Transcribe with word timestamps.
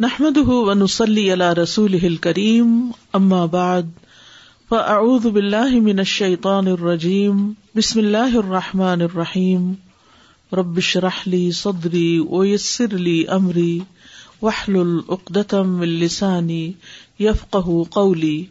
نحمد 0.00 0.38
ونسلی 0.48 1.32
علی 1.32 1.44
رسول 1.62 2.16
کریم 2.16 2.90
اما 3.12 3.44
بعد 3.46 3.82
فاعوذ 4.68 5.26
باللہ 5.26 5.80
من 5.80 5.98
الشیطان 5.98 6.66
الرجیم 6.66 7.52
بسم 7.76 7.98
اللہ 7.98 8.36
الرحمٰن 8.36 9.02
الرحیم 9.02 9.72
ربش 10.52 10.96
رحلی 10.96 11.50
صدری 11.50 12.18
ویسر 12.30 12.88
لی 12.88 13.28
امری 13.28 13.78
وحل 14.42 14.76
العقدم 14.76 15.80
السانی 15.80 16.72
یفق 17.18 17.56
قولی 17.90 18.44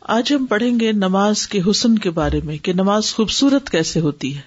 آج 0.00 0.32
ہم 0.32 0.46
پڑھیں 0.46 0.80
گے 0.80 0.92
نماز 0.92 1.48
کے 1.48 1.60
حسن 1.70 1.98
کے 1.98 2.10
بارے 2.10 2.40
میں، 2.44 2.56
کہ 2.56 2.72
نماز 2.72 3.14
خوبصورت 3.14 3.70
کیسے 3.70 4.00
ہوتی 4.00 4.36
ہے۔ 4.36 4.40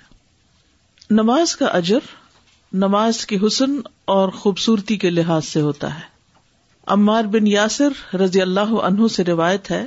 نماز 1.12 1.56
کا 1.56 1.66
اجر 1.66 2.00
نماز 2.74 3.26
کی 3.26 3.38
حسن 3.38 3.76
اور 4.06 4.30
خوبصورتی 4.30 4.96
کے 4.98 5.10
لحاظ 5.10 5.46
سے 5.46 5.62
ہوتا 5.62 5.94
ہے۔ 5.96 6.14
عمار 6.88 7.24
بن 7.24 7.48
یاسر 7.48 8.16
رضی 8.16 8.42
اللہ 8.42 8.74
عنہ 8.84 9.08
سے 9.08 9.24
روایت 9.24 9.72
ہے، 9.72 9.86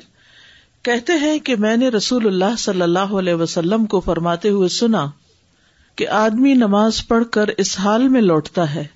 کہتے 0.83 1.13
ہیں 1.13 1.39
کہ 1.39 1.57
میں 1.57 1.77
نے 1.77 1.89
رسول 1.89 2.27
اللہ 2.27 2.57
صلی 2.59 2.83
اللہ 2.83 3.13
علیہ 3.19 3.35
وسلم 3.35 3.87
کو 3.87 4.01
فرماتے 4.01 4.49
ہوئے 4.49 4.69
سنا 4.69 5.07
کہ 5.99 6.09
آدمی 6.09 6.55
نماز 6.55 7.07
پڑھ 7.09 7.25
کر 7.31 7.49
اس 7.57 7.79
حال 7.79 8.09
میں 8.09 8.21
لوٹتا 8.21 8.75
ہے 8.75 8.87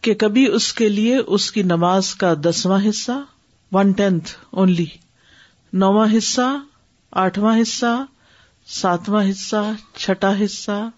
کہ 0.00 0.14
کبھی 0.14 0.46
اس 0.46 0.72
کے 0.72 0.88
لیے 0.88 1.16
اس 1.16 1.50
کی 1.52 1.62
نماز 1.62 2.14
کا 2.14 2.32
دسواں 2.34 2.78
حصہ، 2.88 3.20
ون 3.72 3.92
ٹینتھ 3.92 4.30
اونلی 4.50 4.86
نواں 5.72 6.06
حصہ، 6.18 6.56
آٹھواں 7.12 7.56
حصہ، 7.62 7.94
ساتواں 8.66 9.24
حصہ، 9.30 9.64
چھٹا 9.96 10.32
حصہ، 10.44 10.88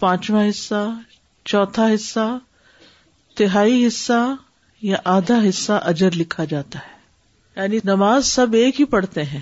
پانچواں 0.00 0.48
حصہ 0.48 0.88
چوتھا 1.50 1.94
حصہ، 1.94 2.38
تہائی 3.34 3.86
حصہ 3.86 4.34
یا 4.82 4.96
آدھا 5.04 5.48
حصہ 5.48 5.72
اجر 5.72 6.10
لکھا 6.16 6.44
جاتا 6.44 6.78
ہے۔ 6.78 6.98
یعنی 7.60 7.78
نماز 7.84 8.26
سب 8.26 8.46
ایک 8.52 8.80
ہی 8.80 8.84
پڑھتے 8.84 9.22
ہیں، 9.22 9.40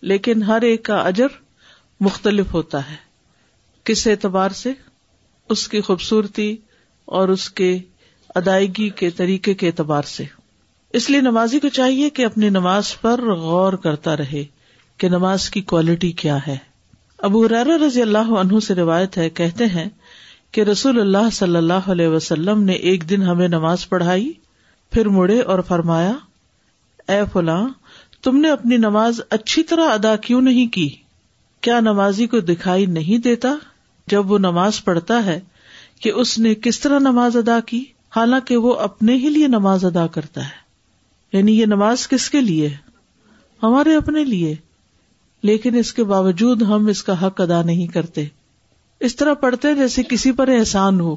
لیکن 0.00 0.42
ہر 0.42 0.62
ایک 0.62 0.84
کا 0.84 0.96
اجر 0.96 1.26
مختلف 2.00 2.54
ہوتا 2.54 2.90
ہے۔ 2.90 2.96
کس 3.84 4.06
اعتبار 4.06 4.50
سے؟ 4.50 4.72
اس 5.48 5.68
کی 5.68 5.80
خوبصورتی 5.80 6.56
اور 7.04 7.28
اس 7.28 7.50
کے 7.50 7.78
ادائیگی 8.34 8.88
کے 8.88 9.10
طریقے 9.10 9.54
کے 9.54 9.66
اعتبار 9.66 10.02
سے۔ 10.02 10.24
اس 10.92 11.10
لیے 11.10 11.20
نمازی 11.20 11.60
کو 11.60 11.68
چاہیے 11.68 12.10
کہ 12.10 12.26
اپنی 12.26 12.48
نماز 12.48 13.00
پر 13.00 13.34
غور 13.34 13.72
کرتا 13.72 14.16
رہے 14.16 14.44
کہ 14.96 15.08
نماز 15.08 15.50
کی 15.50 15.60
کوالٹی 15.60 16.12
کیا 16.12 16.38
ہے۔ 16.46 16.56
ابو 17.18 17.48
رضی 17.48 18.02
اللہ 18.02 18.18
عنہ 18.18 18.58
سے 18.60 18.74
روایت 18.74 19.18
ہے، 19.18 19.30
کہتے 19.30 19.66
ہیں 19.66 19.88
کہ 20.52 20.60
رسول 20.60 21.00
اللہ 21.00 21.30
صلی 21.32 21.56
اللہ 21.56 21.72
علیہ 21.72 22.08
وسلم 22.08 22.62
نے 22.62 22.72
ایک 22.72 23.10
دن 23.10 23.22
ہمیں 23.22 23.48
نماز 23.48 23.88
پڑھائی، 23.88 24.32
پھر 24.92 25.08
مڑے 25.08 25.40
اور 25.40 25.58
فرمایا، 25.58 26.12
اے 27.08 27.20
فلاں، 27.32 27.68
تم 28.22 28.36
نے 28.36 28.50
اپنی 28.50 28.76
نماز 28.76 29.20
اچھی 29.30 29.62
طرح 29.62 29.88
ادا 29.88 30.16
کیوں 30.16 30.40
نہیں 30.40 30.66
کی؟ 30.66 30.96
کیا 31.60 31.80
نمازی 31.80 32.26
کو 32.26 32.40
دکھائی 32.40 32.86
نہیں 32.86 33.18
دیتا 33.18 33.48
جب 34.06 34.30
وہ 34.30 34.38
نماز 34.38 34.84
پڑھتا 34.84 35.24
ہے 35.24 35.40
کہ 36.00 36.12
اس 36.12 36.38
نے 36.38 36.54
کس 36.54 36.80
طرح 36.80 36.98
نماز 36.98 37.36
ادا 37.36 37.60
کی؟ 37.60 37.84
حالانکہ 38.16 38.56
وہ 38.56 38.74
اپنے 38.74 39.16
ہی 39.16 39.28
لیے 39.28 39.46
نماز 39.46 39.84
ادا 39.84 40.06
کرتا 40.06 40.44
ہے۔ 40.44 40.62
یعنی 41.32 41.60
یہ 41.60 41.66
نماز 41.66 42.08
کس 42.08 42.30
کے 42.30 42.40
لیے؟ 42.40 42.70
ہمارے 43.62 43.96
اپنے 43.96 44.24
لیے۔ 44.24 44.54
لیکن 45.42 45.74
اس 45.74 45.92
کے 45.92 46.04
باوجود 46.04 46.62
ہم 46.62 46.86
اس 46.86 47.02
کا 47.02 47.26
حق 47.26 47.40
ادا 47.40 47.62
نہیں 47.62 47.86
کرتے۔ 47.86 48.24
اس 49.02 49.16
طرح 49.16 49.34
پڑھتے 49.34 49.74
جیسے 49.74 50.02
کسی 50.02 50.32
پر 50.32 50.48
احسان 50.48 51.00
ہو۔ 51.00 51.16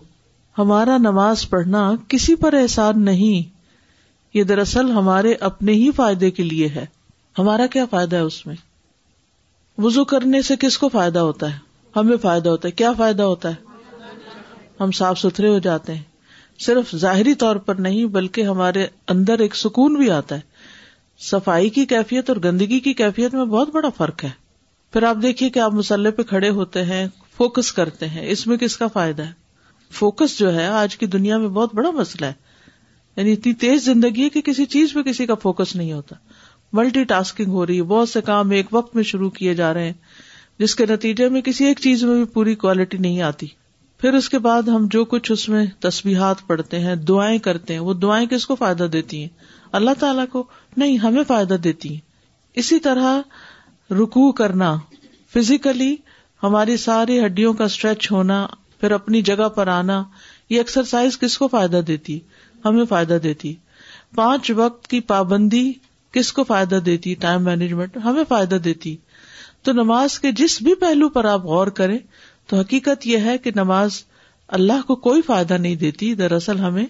ہمارا 0.58 0.98
نماز 0.98 1.50
پڑھنا 1.50 1.92
کسی 2.08 2.36
پر 2.36 2.54
احسان 2.54 3.06
نہیں۔ 3.06 3.56
یہ 4.34 4.44
دراصل 4.44 4.92
ہمارے 4.92 5.34
اپنے 5.34 5.72
ہی 5.72 5.92
فائدے 5.96 6.32
کے 6.32 6.44
لیے 6.44 6.68
ہے۔ 6.68 6.86
ہمارا 7.40 7.68
کیا 7.68 7.86
فائدہ 7.86 8.16
ہے 8.16 8.22
اس 8.22 8.46
میں؟ 8.48 8.56
وزو 9.78 10.06
کرنے 10.06 10.42
سے 10.42 10.56
کس 10.60 10.78
کو 10.78 10.90
فائدہ 10.90 11.20
ہوتا 11.20 11.54
ہے؟ 11.54 11.60
ہمیں 11.96 12.18
فائدہ 12.18 12.50
ہوتا 12.50 12.68
ہے۔ 12.68 12.72
کیا 12.72 12.94
فائدہ 12.94 13.24
ہوتا 13.24 13.50
ہے؟ 13.50 13.56
ہم 14.80 14.92
صاف 14.92 15.20
ستھرے 15.20 15.48
ہو 15.48 15.60
جاتے 15.60 15.94
ہیں۔ 15.96 16.04
صرف 16.60 16.96
ظاہری 16.96 17.34
طور 17.34 17.56
پر 17.56 17.76
نہیں، 17.76 18.06
بلکہ 18.06 18.42
ہمارے 18.42 18.88
اندر 19.08 19.40
ایک 19.40 19.56
سکون 19.56 19.94
بھی 19.94 20.12
آتا 20.12 20.36
ہے۔ 20.36 20.42
صفائی 21.20 21.70
کی 21.70 21.86
کیفیت 21.86 22.30
اور 22.30 22.38
گندگی 22.44 22.80
کی 22.80 22.94
کیفیت 22.94 23.34
میں 23.34 23.46
بہت 23.46 23.70
بڑا 23.70 23.90
فرق 23.98 24.24
ہے۔ 24.24 24.30
پھر 24.94 25.04
آپ 25.04 25.18
دیکھیے 25.22 25.50
کہ 25.50 25.60
آپ 25.60 25.74
مسلح 25.74 26.10
پہ 26.10 26.24
کھڑے 26.24 26.50
ہوتے 26.50 26.84
ہیں 26.84 27.08
فوکس 27.38 27.72
کرتے 27.72 28.08
ہیں۔ 28.08 28.30
اس 28.30 28.48
میں 28.48 28.58
کس 28.58 28.78
کا 28.78 28.88
فائدہ 28.88 29.22
ہے؟ 29.22 29.32
فوکس 29.92 30.40
جو 30.40 30.56
ہے، 30.56 30.68
آج 30.68 30.98
کی 30.98 31.06
دنیا 31.06 31.38
میں 31.38 31.48
بہت 31.48 31.76
بڑا 31.76 31.92
مسئلہ 31.92 32.26
ہے۔ 32.26 32.34
یعنی 33.16 33.34
اتنی 33.34 33.54
تیز 33.54 33.86
زندگی 33.86 34.24
ہے 34.24 34.30
کہ 34.30 34.42
کسی 34.42 34.66
چیز 34.66 34.94
پہ 34.94 35.02
کسی 35.02 35.26
کا 35.26 35.34
فوکس 35.36 35.76
نہیں 35.76 35.94
ہوتا۔ 35.94 36.16
ملٹی 36.74 37.04
ٹاسکنگ 37.04 37.52
ہو 37.52 37.68
رہی 37.68 37.78
ہے 37.78 37.84
بہت 37.84 38.10
سے 38.10 38.22
کام 38.22 38.50
ایک 38.50 38.66
وقت 38.72 38.96
میں 38.96 39.04
شروع 39.04 39.30
کیے 39.30 39.54
جا 39.54 39.74
رہے 39.74 39.86
ہیں، 39.86 39.94
جس 40.60 40.76
کے 40.76 40.86
نتیجے 40.86 41.30
میں 41.30 41.42
کسی 41.42 41.66
ایک 41.66 41.80
چیز 41.80 42.04
میں 42.04 42.16
بھی 42.16 42.26
پوری 42.26 42.56
کوالٹی 42.56 42.98
نہیں 42.98 43.22
آتی۔ 43.22 43.48
پھر 43.98 44.14
اس 44.14 44.30
کے 44.30 44.40
بعد 44.40 44.64
ہم 44.64 44.88
جو 44.92 45.06
کچھ 45.06 45.32
اس 45.32 45.50
میں 45.50 45.66
تصویرات 45.80 46.36
پڑھتے 46.48 46.80
ہیں، 46.80 46.96
دعائیں 46.96 47.40
کرتے 47.40 47.74
ہیں، 47.74 47.82
وہ 47.82 47.94
دعائیں 47.94 48.28
کس 48.28 48.46
کو 48.46 48.56
فائدہ 48.56 48.84
دیتی 48.84 49.22
ہیں؟ 49.22 49.28
اللہ 49.72 49.92
تعالیٰ 50.00 50.26
کو 50.32 50.44
نہیں، 50.78 50.98
ہمیں 50.98 51.24
فائدہ 51.28 51.54
دیتی 51.54 51.90
ہیں۔ 51.90 52.00
اسی 52.54 52.80
طرح 52.80 53.22
رکو 53.92 54.32
کرنا 54.32 54.78
فزیکلی 55.34 55.96
ہماری 56.46 56.78
ساری 56.78 57.26
ہڈیوں 57.26 57.54
کا 57.54 57.64
اسٹریچ 57.64 58.12
ہونا، 58.12 58.48
پھر 58.80 58.92
اپنی 58.92 59.22
جگہ 59.22 59.50
پر 59.50 59.68
آنا، 59.68 60.04
یہ 60.50 60.58
ایکسرسائز 60.58 61.20
کس 61.20 61.38
کو 61.38 61.48
فائدہ 61.48 61.82
دیتی؟ 61.88 62.20
ہمیں 62.66 62.86
فائدہ 62.86 63.18
دیتی۔ 63.24 63.56
پانچ 64.16 64.52
وقت 64.56 64.88
کی 64.88 65.00
پابندی 65.00 65.74
کس 66.12 66.34
کو 66.34 66.44
فائدہ 66.44 66.76
دیتی؟ 66.76 67.16
ٹائم 67.16 67.44
مینجمنٹ 67.44 67.98
ہمیں 67.98 68.24
فائدہ 68.30 68.56
دیتی۔ 68.56 68.98
تو 69.62 69.72
نماز 69.72 70.20
کے 70.20 70.32
جس 70.32 70.62
بھی 70.62 70.76
پہلو 70.76 71.10
پر 71.10 71.26
آپ 71.26 71.46
غور 71.46 71.68
کریں، 71.68 71.98
تو 72.48 72.58
حقیقت 72.60 73.08
یہ 73.08 73.18
ہے 73.18 73.38
کہ 73.38 73.52
نماز 73.56 74.04
اللہ 74.48 74.82
کو 74.88 74.96
کوئی 74.96 75.22
فائدہ 75.22 75.54
نہیں 75.54 75.76
دیتی، 75.76 76.14
دراصل 76.14 76.60
ہمیں 76.60 76.86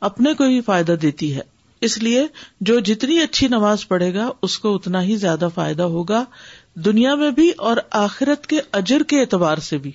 اپنے 0.00 0.34
کو 0.34 0.44
ہی 0.44 0.60
فائدہ 0.60 0.92
دیتی 0.92 1.34
ہے۔ 1.34 1.40
اس 1.80 1.98
لیے 1.98 2.26
جو 2.60 2.80
جتنی 2.80 3.18
اچھی 3.18 3.48
نماز 3.48 3.88
پڑھے 3.88 4.14
گا، 4.14 4.30
اس 4.42 4.58
کو 4.58 4.74
اتنا 4.74 5.02
ہی 5.02 5.16
زیادہ 5.16 5.48
فائدہ 5.54 5.82
ہوگا۔ 5.82 6.24
دنیا 6.74 7.14
میں 7.14 7.30
بھی 7.30 7.50
اور 7.58 7.76
آخرت 7.90 8.46
کے 8.46 8.60
اجر 8.72 9.02
کے 9.02 9.20
اعتبار 9.20 9.58
سے 9.58 9.78
بھی۔ 9.78 9.92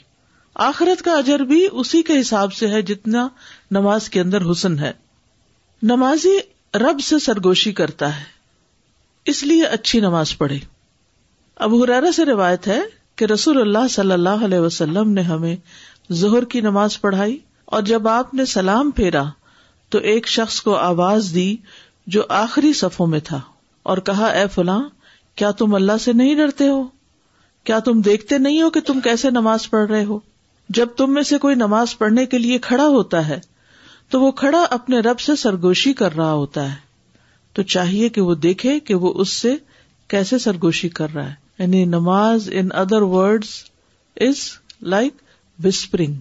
آخرت 0.56 1.02
کا 1.02 1.12
اجر 1.12 1.40
بھی 1.40 1.68
اسی 1.72 2.02
کے 2.02 2.20
حساب 2.20 2.54
سے 2.54 2.68
ہے 2.68 2.82
جتنا 2.82 3.28
نماز 3.72 4.10
کے 4.10 4.22
اندر 4.22 4.52
حسن 4.52 4.80
ہے۔ 4.80 4.92
نمازی 5.84 6.38
رب 6.76 7.00
سے 7.00 7.20
سرگوشی 7.20 7.72
کرتا 7.72 8.20
ہے۔ 8.20 8.24
اس 9.26 9.44
لیے 9.44 9.66
اچھی 9.66 10.00
نماز 10.00 10.38
پڑھے۔ 10.38 10.60
اب 11.56 11.76
حرارا 11.76 12.12
سے 12.12 12.26
روایت 12.26 12.68
ہے 12.68 12.82
کہ 13.16 13.26
رسول 13.26 13.62
اللہ 13.62 13.88
صلی 13.90 14.12
اللہ 14.12 14.46
علیہ 14.46 14.60
وسلم 14.60 15.10
نے 15.10 15.22
ہمیں 15.22 15.56
ظہر 16.14 16.46
کی 16.46 16.62
نماز 16.62 17.02
پڑھائی 17.02 17.38
اور 17.66 17.82
جب 17.82 18.08
آپ 18.08 18.34
نے 18.34 18.46
سلام 18.46 18.92
پھیرا 18.92 19.24
تو 19.90 19.98
ایک 19.98 20.28
شخص 20.28 20.62
کو 20.62 20.76
آواز 20.76 21.32
دی 21.34 21.56
جو 22.08 22.24
آخری 22.30 22.74
صفوں 22.74 23.08
میں 23.08 23.20
تھا 23.20 23.42
اور 23.84 23.98
کہا، 23.98 24.26
اے 24.26 24.48
فلاں 24.48 24.80
کیا 25.36 25.52
تم 25.52 25.76
اللہ 25.76 25.98
سے 26.02 26.14
نہیں 26.14 26.36
ڈرتے 26.36 26.68
ہو؟ 26.68 26.84
کیا 27.64 27.80
تم 27.80 28.02
دیکھتے 28.02 28.38
نہیں 28.38 28.62
ہو 28.62 28.70
کہ 28.70 28.80
تم 28.80 29.00
کیسے 29.00 29.30
نماز 29.30 29.70
پڑھ 29.70 29.92
رہے 29.92 30.06
ہو؟ 30.06 30.20
جب 30.70 30.88
تم 30.98 31.14
میں 31.14 31.24
سے 31.24 31.38
کوئی 31.38 31.56
نماز 31.56 31.98
پڑھنے 31.98 32.26
کے 32.26 32.38
لیے 32.38 32.58
کھڑا 32.58 32.88
ہوتا 32.88 33.28
ہے، 33.28 33.40
تو 34.10 34.22
وہ 34.22 34.32
کھڑا 34.32 34.66
اپنے 34.70 35.00
رب 35.00 35.20
سے 35.20 35.36
سرگوشی 35.36 35.94
کر 35.94 36.16
رہا 36.16 36.34
ہوتا 36.34 36.72
ہے۔ 36.72 36.78
تو 37.54 37.64
چاہیے 37.64 38.10
کہ 38.10 38.22
وہ 38.22 38.36
دیکھے 38.36 38.80
کہ 38.80 38.96
وہ 38.96 39.14
اس 39.16 39.30
سے 39.30 39.56
کیسے 40.08 40.38
سرگوشی 40.38 40.90
کر 40.90 41.08
رہا 41.16 41.30
ہے۔ 41.30 41.34
یعنی 41.60 41.86
نماز 41.86 42.50
in 42.52 42.70
other 42.72 43.02
word 43.02 43.46
is 44.18 44.36
like 44.82 45.14
whispering 45.64 46.14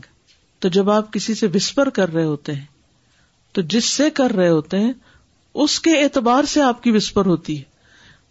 تو 0.59 0.69
جب 0.69 0.91
آپ 0.91 1.13
کسی 1.13 1.35
سے 1.35 1.47
وسپر 1.55 1.89
کر 1.89 2.13
رہے 2.13 2.25
ہوتے 2.25 2.53
ہیں، 2.53 2.65
تو 3.53 3.61
جس 3.61 3.85
سے 3.85 4.11
کر 4.11 4.31
رہے 4.31 4.49
ہوتے 4.49 4.79
ہیں، 4.79 4.93
اس 5.55 5.81
کے 5.81 6.01
اعتبار 6.01 6.45
سے 6.45 6.63
آپ 6.63 6.83
کی 6.83 6.91
وسپر 6.91 7.27
ہوتی 7.27 7.59
ہے۔ 7.59 7.74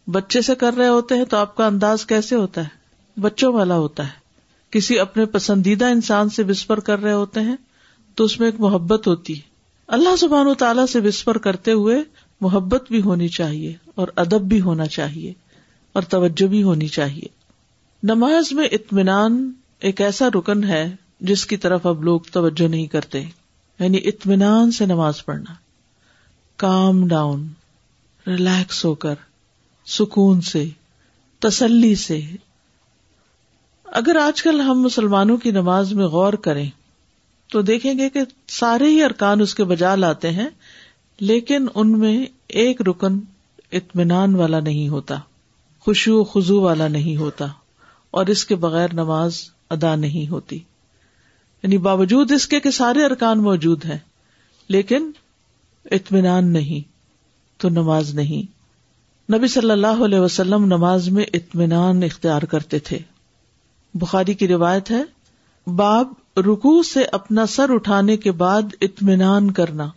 بچے 0.08 0.42
سے 0.42 0.56
کر 0.56 0.74
رہے 0.74 0.88
ہوتے 0.88 1.16
ہیں 1.16 1.26
تو 1.26 1.38
آپ 1.38 1.56
کا 1.56 1.66
انداز 1.66 2.06
کیسے 2.06 2.36
ہوتا 2.36 2.64
ہے؟ 2.64 2.84
بچوں 3.20 3.54
والا 3.54 3.78
ہوتا 3.78 4.06
ہے۔ 4.06 4.24
کسی 4.72 5.00
اپنے 5.00 5.26
پسندیدہ 5.26 5.86
انسان 5.86 6.30
سے 6.30 6.44
وسپر 6.44 6.80
کر 6.80 7.00
رہے 7.00 7.14
ہوتے 7.14 7.40
ہیں 7.40 7.56
تو 8.16 8.24
اس 8.24 8.40
میں 8.40 8.48
ایک 8.48 8.60
محبت 8.60 9.08
ہوتی 9.08 9.36
ہے۔ 9.36 9.42
اللہ 9.88 10.16
سبحان 10.16 10.48
و 10.48 10.54
تعالیٰ 10.54 10.86
سے 10.86 11.00
وسپر 11.00 11.38
کرتے 11.38 11.72
ہوئے 11.72 12.04
محبت 12.42 12.84
بھی 12.88 13.02
ہونی 13.02 13.28
چاہیے 13.28 13.74
اور 13.96 14.08
ادب 14.16 14.42
بھی 14.42 14.62
ہونا 14.62 14.86
چاہیے 14.86 15.34
اور 15.94 16.04
توجہ 16.04 16.48
بھی 16.48 16.64
ہونی 16.64 16.88
چاہیے۔ 16.88 17.28
نماز 18.04 18.54
میں 18.54 18.66
اطمینان 18.66 19.52
ایک 19.80 20.02
ایسا 20.02 20.28
رکن 20.28 20.64
ہے 20.64 20.96
جس 21.20 21.46
کی 21.46 21.58
طرف 21.58 21.86
اب 21.86 22.04
لوگ 22.04 22.20
توجہ 22.32 22.68
نہیں 22.68 22.86
کرتے۔ 22.86 23.20
یعنی 23.80 23.98
اطمینان 24.04 24.72
سے 24.72 24.86
نماز 24.86 25.26
پڑھنا۔ 25.26 25.54
کام 26.58 27.08
ڈاؤن، 27.08 27.48
ریلیکس 28.28 28.86
ہو 28.86 28.96
کر۔ 28.96 29.16
سکون 29.88 30.42
سے، 30.42 30.66
تسلی 31.40 31.96
سے۔ 31.96 32.22
اگر 33.86 34.16
آج 34.16 34.42
کل 34.44 34.62
ہم 34.62 34.82
مسلمانوں 34.82 35.38
کی 35.38 35.52
نماز 35.52 35.94
میں 35.94 36.06
غور 36.06 36.34
کریں، 36.34 36.70
تو 37.50 37.62
دیکھیں 37.62 37.98
گے 37.98 38.10
کہ 38.10 38.20
سارے 38.48 38.88
ہی 38.88 39.04
ارکان 39.04 39.42
اس 39.42 39.56
کے 39.56 39.64
بجا 39.64 39.96
لاتے 39.96 40.32
ہیں، 40.32 40.48
لیکن 41.20 41.68
ان 41.76 42.00
میں 42.00 42.26
ایک 42.48 42.82
رکن 42.82 43.20
اطمینان 43.72 44.36
والا 44.36 44.60
نہیں 44.60 44.90
ہوتا 44.90 45.16
خوشو 45.80 46.24
خزو 46.24 46.62
والا 46.62 46.88
نہیں 46.88 47.18
ہوتا، 47.18 47.46
اور 48.12 48.26
اس 48.26 48.46
کے 48.46 48.56
بغیر 48.56 48.94
نماز 48.94 49.42
ادا 49.70 49.96
نہیں 49.96 50.32
ہوتی۔ 50.32 50.60
یعنی 51.64 51.78
باوجود 51.78 52.32
اس 52.32 52.48
کے 52.48 52.60
کہ 52.60 52.72
سارے 52.72 53.06
ارکان 53.06 53.44
موجود 53.44 53.86
ہیں، 53.86 53.98
لیکن 54.68 55.12
اطمینان 55.92 56.54
نہیں، 56.54 56.88
تو 57.62 57.70
نماز 57.70 58.16
نہیں۔ 58.16 58.63
نبی 59.32 59.48
صلی 59.48 59.72
اللہ 59.72 60.04
علیہ 60.06 60.20
وسلم 60.20 60.66
نماز 60.66 61.10
میں 61.10 61.24
اطمینان 61.34 62.04
اختیار 62.04 62.42
کرتے 62.42 62.80
تھے۔ 62.80 63.00
بخاری 63.94 64.34
کی 64.34 64.48
روایت 64.48 64.92
ہے، 64.92 65.04
باب 65.68 66.08
رکو 66.38 66.84
سے 66.84 67.04
اپنا 67.04 67.46
سر 67.46 67.74
اٹھانے 67.74 68.18
کے 68.18 68.32
بعد 68.32 68.62
اطمینان 68.82 69.52
کرنا 69.52 69.90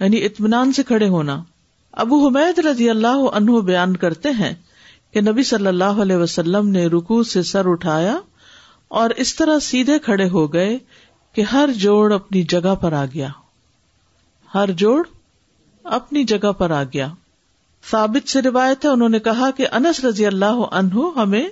یعنی 0.00 0.24
اطمینان 0.24 0.72
سے 0.72 0.82
کھڑے 0.82 1.08
ہونا۔ 1.08 1.42
ابو 1.92 2.26
حمید 2.26 2.58
رضی 2.58 2.90
اللہ 2.90 3.20
عنہ 3.32 3.60
بیان 3.60 3.96
کرتے 3.96 4.30
ہیں 4.30 4.54
کہ 5.12 5.20
نبی 5.20 5.42
صلی 5.42 5.66
اللہ 5.66 6.02
علیہ 6.02 6.16
وسلم 6.16 6.68
نے 6.68 6.86
رکو 6.86 7.22
سے 7.22 7.42
سر 7.42 7.66
اٹھایا 7.66 8.18
اور 8.88 9.10
اس 9.10 9.36
طرح 9.36 9.58
سیدھے 9.58 9.98
کھڑے 9.98 10.28
ہو 10.28 10.52
گئے 10.52 10.78
کہ 11.32 11.40
ہر 11.40 11.70
جوڑ 11.76 12.12
اپنی 12.12 12.42
جگہ 12.42 12.74
پر 12.74 12.92
آ 12.92 13.04
گیا۔ 13.04 13.28
ہر 14.54 14.70
جوڑ 14.70 15.06
اپنی 15.84 16.24
جگہ 16.24 16.52
پر 16.52 16.70
آ 16.70 16.82
گیا۔ 16.82 17.08
ثابت 17.84 18.28
سے 18.28 18.42
روایت 18.42 18.84
ہے، 18.84 18.90
انہوں 18.90 19.08
نے 19.08 19.18
کہا 19.18 19.50
کہ 19.50 19.66
انس 19.72 20.04
رضی 20.04 20.26
اللہ 20.26 20.58
عنہ 20.70 21.08
ہمیں 21.16 21.48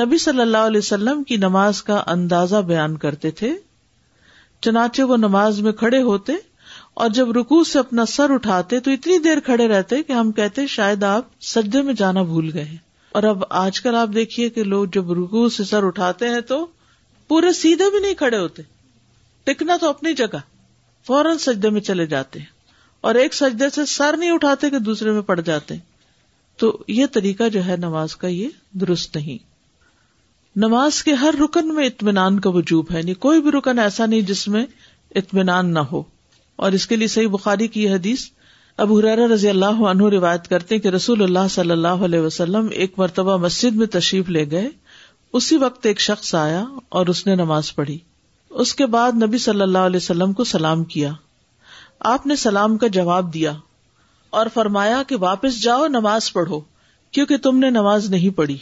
نبی 0.00 0.18
صلی 0.18 0.40
اللہ 0.40 0.58
علیہ 0.58 0.78
وسلم 0.78 1.22
کی 1.24 1.36
نماز 1.36 1.82
کا 1.82 2.02
اندازہ 2.06 2.56
بیان 2.56 2.96
کرتے 2.96 3.30
تھے۔ 3.30 3.54
چنانچہ 4.60 5.02
وہ 5.02 5.16
نماز 5.16 5.60
میں 5.60 5.72
کھڑے 5.72 6.02
ہوتے 6.02 6.32
اور 6.94 7.10
جب 7.10 7.30
رکو 7.30 7.64
سے 7.64 7.78
اپنا 7.78 8.04
سر 8.04 8.30
اٹھاتے 8.30 8.80
تو 8.80 8.90
اتنی 8.90 9.18
دیر 9.18 9.40
کھڑے 9.40 9.68
رہتے 9.68 10.02
کہ 10.02 10.12
ہم 10.12 10.32
کہتے 10.32 10.66
شاید 10.66 11.02
آپ 11.02 11.22
سجدے 11.40 11.82
میں 11.82 11.94
جانا 11.94 12.22
بھول 12.22 12.50
گئے 12.54 12.76
اور 13.10 13.22
اب 13.22 13.44
آج 13.50 13.80
کل 13.80 13.94
آپ 13.94 14.08
دیکھیے 14.14 14.48
کہ 14.50 14.64
لوگ 14.64 14.86
جب 14.92 15.12
رکو 15.12 15.48
سے 15.48 15.64
سر 15.64 15.84
اٹھاتے 15.84 16.28
ہیں 16.28 16.40
تو 16.40 16.66
پورے 17.28 17.52
سیدھے 17.52 17.90
بھی 17.90 17.98
نہیں 17.98 18.14
کھڑے 18.14 18.38
ہوتے۔ 18.38 18.62
ٹکنا 19.44 19.76
تو 19.80 19.88
اپنی 19.88 20.12
جگہ، 20.12 20.38
فوراً 21.06 21.38
سجدے 21.38 21.70
میں 21.70 21.80
چلے 21.80 22.06
جاتے 22.06 22.38
ہیں۔ 22.38 22.53
اور 23.04 23.14
ایک 23.14 23.34
سجدے 23.34 23.70
سے 23.70 23.86
سر 23.86 24.16
نہیں 24.16 24.30
اٹھاتے 24.30 24.70
کہ 24.70 24.78
دوسرے 24.78 25.10
میں 25.10 25.20
پڑ 25.20 25.40
جاتے۔ 25.40 25.74
تو 26.56 26.78
یہ 26.88 27.06
طریقہ 27.12 27.48
جو 27.48 27.66
ہے 27.66 27.76
نماز 27.76 28.16
کا 28.16 28.28
یہ 28.28 28.48
درست 28.72 29.16
نہیں۔ 29.16 29.38
نماز 30.56 31.04
کے 31.04 31.12
ہر 31.12 31.34
رکن 31.44 31.74
میں 31.74 31.86
اطمینان 31.86 32.40
کا 32.40 32.50
وجوب 32.50 32.86
ہے۔ 32.92 32.98
یعنی 32.98 33.14
کوئی 33.14 33.40
بھی 33.40 33.50
رکن 33.50 33.78
ایسا 33.78 34.06
نہیں 34.06 34.20
جس 34.20 34.48
میں 34.48 34.66
اطمینان 35.14 35.74
نہ 35.74 35.78
ہو۔ 35.78 36.02
اور 36.56 36.72
اس 36.72 36.86
کے 36.86 36.96
لیے 36.96 37.08
صحیح 37.08 37.28
بخاری 37.28 37.68
کی 37.68 37.88
حدیث 37.88 38.24
اب 38.76 38.92
حرار 38.92 39.18
رضی 39.18 39.48
اللہ 39.48 39.64
عنہ 39.66 40.02
روایت 40.02 40.48
کرتے 40.48 40.78
کہ 40.78 40.88
رسول 40.88 41.22
اللہ 41.22 41.48
صلی 41.50 41.70
اللہ 41.70 41.88
علیہ 41.88 42.20
وسلم 42.20 42.68
ایک 42.72 42.94
مرتبہ 42.98 43.36
مسجد 43.36 43.76
میں 43.76 43.86
تشریف 43.86 44.28
لے 44.28 44.50
گئے۔ 44.50 44.68
اسی 45.32 45.56
وقت 45.56 45.86
ایک 45.86 46.00
شخص 46.00 46.34
آیا 46.34 46.64
اور 46.88 47.06
اس 47.06 47.26
نے 47.26 47.34
نماز 47.34 47.74
پڑھی۔ 47.74 47.98
اس 48.50 48.74
کے 48.74 48.86
بعد 48.86 49.12
نبی 49.22 49.38
صلی 49.38 49.60
اللہ 49.60 49.78
علیہ 49.78 49.96
وسلم 49.96 50.32
کو 50.32 50.44
سلام 50.44 50.84
کیا۔ 50.84 51.12
آپ 52.00 52.26
نے 52.26 52.36
سلام 52.36 52.78
کا 52.78 52.86
جواب 52.86 53.34
دیا 53.34 53.52
اور 54.30 54.46
فرمایا 54.54 55.02
کہ 55.08 55.16
واپس 55.16 55.62
جاؤ 55.62 55.86
نماز 55.86 56.32
پڑھو، 56.32 56.60
کیونکہ 57.10 57.36
تم 57.36 57.58
نے 57.58 57.70
نماز 57.70 58.10
نہیں 58.10 58.30
پڑھی۔ 58.30 58.58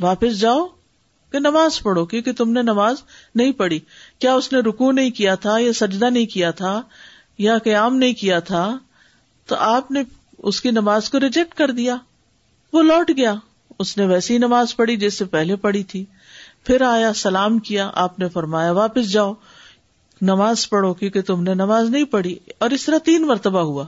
واپس 0.00 0.40
جاؤ 0.40 0.66
کہ 1.32 1.38
نماز 1.38 1.82
پڑھو، 1.82 2.04
کیونکہ 2.04 2.32
تم 2.32 2.50
نے 2.50 2.62
نماز 2.62 2.96
نہیں 3.34 3.52
پڑھی۔ 3.52 3.80
کیا 4.18 4.34
اس 4.34 4.52
نے 4.52 4.58
رکو 4.58 4.92
نہیں 4.92 5.10
کیا 5.10 5.34
تھا 5.34 5.58
یا 5.58 5.72
سجدہ 5.72 6.10
نہیں 6.10 6.26
کیا 6.26 6.50
تھا 6.50 6.82
یا 7.38 7.58
قیام 7.58 7.96
نہیں 7.96 8.12
کیا 8.12 8.40
تھا؟ 8.40 8.78
تو 9.46 9.56
آپ 9.58 9.90
نے 9.90 10.02
اس 10.38 10.60
کی 10.60 10.70
نماز 10.70 11.10
کو 11.10 11.20
ریجیکٹ 11.20 11.54
کر 11.54 11.70
دیا۔ 11.70 11.96
وہ 12.72 12.82
لوٹ 12.82 13.10
گیا۔ 13.16 13.34
اس 13.78 13.96
نے 13.96 14.06
ویسی 14.06 14.38
نماز 14.38 14.76
پڑھی 14.76 14.96
جس 14.96 15.18
سے 15.18 15.24
پہلے 15.24 15.56
پڑھی 15.56 15.82
تھی۔ 15.82 16.04
پھر 16.64 16.82
آیا، 16.82 17.12
سلام 17.12 17.58
کیا، 17.58 17.90
آپ 17.94 18.18
نے 18.18 18.28
فرمایا، 18.28 18.72
واپس 18.72 19.12
جاؤ۔ 19.12 19.32
نماز 20.22 20.68
پڑھو 20.68 20.94
کیونکہ 20.94 21.22
تم 21.22 21.42
نے 21.42 21.54
نماز 21.54 21.90
نہیں 21.90 22.04
پڑھی۔ 22.04 22.38
اور 22.58 22.70
اس 22.70 22.86
طرح 22.86 22.98
تین 22.98 23.26
مرتبہ 23.26 23.60
ہوا۔ 23.60 23.84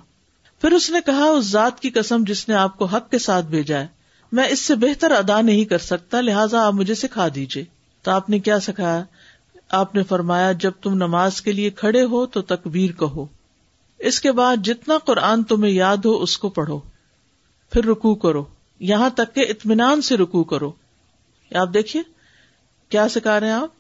پھر 0.61 0.73
اس 0.73 0.91
نے 0.91 0.99
کہا، 1.07 1.25
اس 1.25 1.45
ذات 1.45 1.81
کی 1.81 1.91
قسم 1.91 2.25
جس 2.27 2.49
نے 2.49 2.55
آپ 2.55 2.79
کو 2.79 2.85
حق 2.85 3.11
کے 3.11 3.19
ساتھ 3.19 3.47
بھیجا 3.47 3.81
ہے، 3.81 3.87
میں 4.33 4.49
اس 4.49 4.61
سے 4.61 4.75
بہتر 4.75 5.11
ادا 5.11 5.41
نہیں 5.41 5.65
کر 5.65 5.79
سکتا، 5.79 6.21
لہٰذا 6.21 6.67
آپ 6.67 6.75
مجھے 6.75 6.95
سکھا 6.95 7.29
دیجیے 7.35 7.65
تو 8.03 8.11
آپ 8.11 8.31
نے 8.31 8.39
کیا 8.39 8.61
سکھایا؟ 8.61 9.05
آپ 9.71 9.95
نے 9.95 10.03
فرمایا، 10.03 10.53
جب 10.53 10.73
تم 10.83 10.95
نماز 10.95 11.43
کے 11.43 11.53
لیے 11.53 11.71
کھڑے 11.71 12.05
ہو 12.05 12.27
تو 12.27 12.43
تکبیر 12.43 12.91
کہو۔ 12.93 13.27
اس 13.99 14.21
کے 14.21 14.33
بعد 14.33 14.57
جتنا 14.65 14.99
قرآن 14.99 15.43
تمہیں 15.43 15.73
یاد 15.73 15.97
ہو، 15.97 16.23
اس 16.23 16.39
کو 16.39 16.49
پڑھو۔ 16.49 16.81
پھر 17.73 17.85
رکو 17.85 18.15
کرو۔ 18.15 18.45
یہاں 18.81 19.11
تک 19.11 19.35
کہ 19.35 19.47
اطمینان 19.49 20.03
سے 20.03 20.17
رکو 20.17 20.45
کرو۔ 20.45 20.73
آپ 21.55 21.69
دیکھیے، 21.75 22.03
کیا 22.89 23.09
سکھا 23.09 23.41
رہے 23.41 23.47
ہیں 23.47 23.55
آپ؟ 23.55 23.71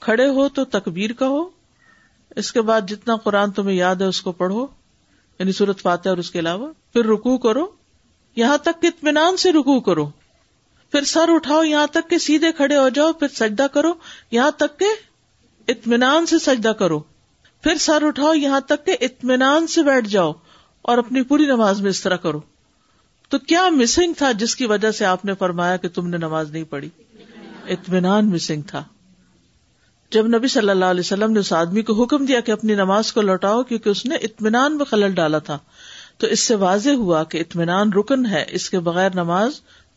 کھڑے 0.00 0.28
ہو 0.28 0.48
تو 0.48 0.64
تکبیر 0.64 1.12
کہو۔ 1.12 1.55
اس 2.36 2.52
کے 2.52 2.60
بعد 2.60 2.80
جتنا 2.88 3.16
قرآن 3.16 3.50
تمہیں 3.50 3.76
یاد 3.76 3.96
ہے 3.96 4.06
اس 4.06 4.22
کو 4.22 4.32
پڑھو 4.32 4.66
یعنی 5.38 5.52
صورت 5.52 5.80
فاتح 5.80 6.08
اور 6.08 6.16
اس 6.16 6.30
کے 6.30 6.38
علاوہ، 6.38 6.72
پھر 6.92 7.04
رکو 7.04 7.38
کرو، 7.38 7.66
یہاں 8.36 8.58
تک 8.58 8.82
کہ 8.82 8.86
اطمینان 8.86 9.36
سے 9.36 9.52
رکو 9.52 9.80
کرو، 9.80 10.06
پھر 10.92 11.04
سر 11.04 11.28
اٹھاؤ، 11.28 11.62
یہاں 11.62 11.86
تک 11.86 12.10
کہ 12.10 12.18
سیدھے 12.18 12.52
کھڑے 12.52 12.76
ہو 12.76 12.88
جاؤ، 12.88 13.12
پھر 13.12 13.28
سجدہ 13.28 13.66
کرو، 13.72 13.92
یہاں 14.30 14.50
تک 14.50 14.78
کہ 14.78 14.86
اطمینان 15.68 16.26
سے 16.26 16.38
سجدہ 16.38 16.68
کرو، 16.68 16.98
پھر 17.62 17.74
سر 17.74 18.06
اٹھاؤ، 18.06 18.34
یہاں 18.34 18.60
تک 18.60 18.86
کہ 18.86 18.96
اطمینان 19.00 19.66
سے 19.66 19.82
بیٹھ 19.82 20.08
جاؤ 20.08 20.32
اور 20.82 20.98
اپنی 20.98 21.22
پوری 21.22 21.46
نماز 21.46 21.80
میں 21.80 21.90
اس 21.90 22.02
طرح 22.02 22.16
کرو۔ 22.16 22.40
تو 23.28 23.38
کیا 23.38 23.68
مسنگ 23.68 24.12
تھا 24.12 24.32
جس 24.32 24.56
کی 24.56 24.66
وجہ 24.66 24.90
سے 24.90 25.04
آپ 25.04 25.24
نے 25.24 25.34
فرمایا 25.34 25.76
کہ 25.76 25.88
تم 25.88 26.06
نے 26.06 26.16
نماز 26.16 26.50
نہیں 26.50 26.64
پڑھی؟ 26.64 26.88
اطمینان 27.68 28.30
مسنگ 28.30 28.62
تھا۔ 28.62 28.84
جب 30.10 30.26
نبی 30.26 30.48
صلی 30.48 30.70
اللہ 30.70 30.84
علیہ 30.84 31.00
وسلم 31.00 31.32
نے 31.32 31.40
اس 31.40 31.52
آدمی 31.52 31.82
کو 31.82 32.02
حکم 32.02 32.24
دیا 32.24 32.40
کہ 32.40 32.52
اپنی 32.52 32.74
نماز 32.74 33.12
کو 33.12 33.20
لوٹاؤ 33.20 33.62
کیونکہ 33.62 33.88
اس 33.88 34.06
نے 34.06 34.14
اطمینان 34.14 34.76
میں 34.76 34.84
خلل 34.84 35.14
ڈالا 35.14 35.38
تھا، 35.38 35.58
تو 36.18 36.26
اس 36.26 36.40
سے 36.40 36.54
واضح 36.54 36.90
ہوا 36.90 37.24
کہ 37.24 37.38
اطمینان 37.38 37.92
رکن 37.92 38.26
ہے، 38.26 38.44
اس 38.48 38.70
کے 38.70 38.78
بغیر 38.78 39.10
نماز 39.14 39.50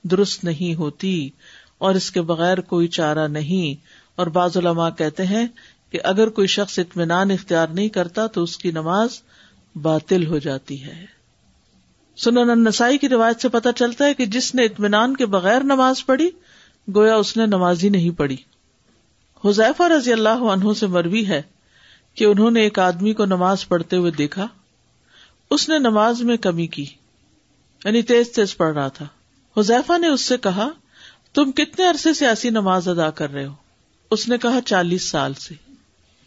درست 0.03 0.43
نہیں 0.43 0.75
ہوتی 0.75 1.29
اور 1.77 1.95
اس 1.95 2.11
کے 2.11 2.21
بغیر 2.21 2.61
کوئی 2.61 2.87
چارہ 2.87 3.27
نہیں۔ 3.27 3.87
اور 4.15 4.27
بعض 4.27 4.57
علماء 4.57 4.89
کہتے 4.89 5.25
ہیں 5.25 5.47
کہ 5.91 5.99
اگر 6.03 6.29
کوئی 6.29 6.47
شخص 6.47 6.79
اطمینان 6.79 7.31
اختیار 7.31 7.67
نہیں 7.67 7.89
کرتا 7.89 8.27
تو 8.27 8.43
اس 8.43 8.57
کی 8.57 8.71
نماز 8.71 9.09
باطل 9.75 10.27
ہو 10.27 10.37
جاتی 10.37 10.83
ہے۔ 10.83 11.05
سنن 12.17 12.63
نسائی 12.63 12.97
کی 12.97 13.09
روایت 13.09 13.41
سے 13.41 13.49
پتہ 13.49 13.69
چلتا 13.75 14.05
ہے 14.05 14.13
کہ 14.13 14.25
جس 14.25 14.55
نے 14.55 14.63
اطمینان 14.65 15.15
کے 15.15 15.25
بغیر 15.25 15.63
نماز 15.63 16.05
پڑھی، 16.05 16.29
گویا 16.95 17.15
اس 17.15 17.37
نے 17.37 17.45
نماز 17.45 17.83
ہی 17.83 17.89
نہیں 17.89 18.09
پڑھی۔ 18.09 18.37
حذیفہ 19.45 19.83
رضی 19.83 20.13
اللہ 20.13 20.29
عنہ 20.29 20.73
سے 20.73 20.87
مروی 20.87 21.27
ہے 21.27 21.41
کہ 22.15 22.25
انہوں 22.25 22.51
نے 22.51 22.61
ایک 22.61 22.79
آدمی 22.79 23.13
کو 23.13 23.25
نماز 23.25 23.67
پڑھتے 23.67 23.95
ہوئے 23.95 24.11
دیکھا۔ 24.11 24.47
اس 25.51 25.69
نے 25.69 25.79
نماز 25.79 26.21
میں 26.21 26.37
کمی 26.37 26.67
کی 26.67 26.85
یعنی 27.85 28.01
تیز 28.01 28.31
تیز 28.31 28.57
پڑھ 28.57 28.73
رہا 28.73 28.87
تھا۔ 28.87 29.05
حذیفہ 29.57 29.97
نے 29.97 30.07
اس 30.07 30.21
سے 30.21 30.37
کہا، 30.37 30.69
تم 31.33 31.51
کتنے 31.51 31.85
عرصے 31.85 32.13
سے 32.13 32.27
ایسی 32.27 32.49
نماز 32.49 32.87
ادا 32.87 33.09
کر 33.09 33.31
رہے 33.31 33.45
ہو؟ 33.45 33.53
اس 34.11 34.27
نے 34.27 34.37
کہا، 34.37 34.59
چالیس 34.65 35.03
سال 35.03 35.33
سے۔ 35.33 35.55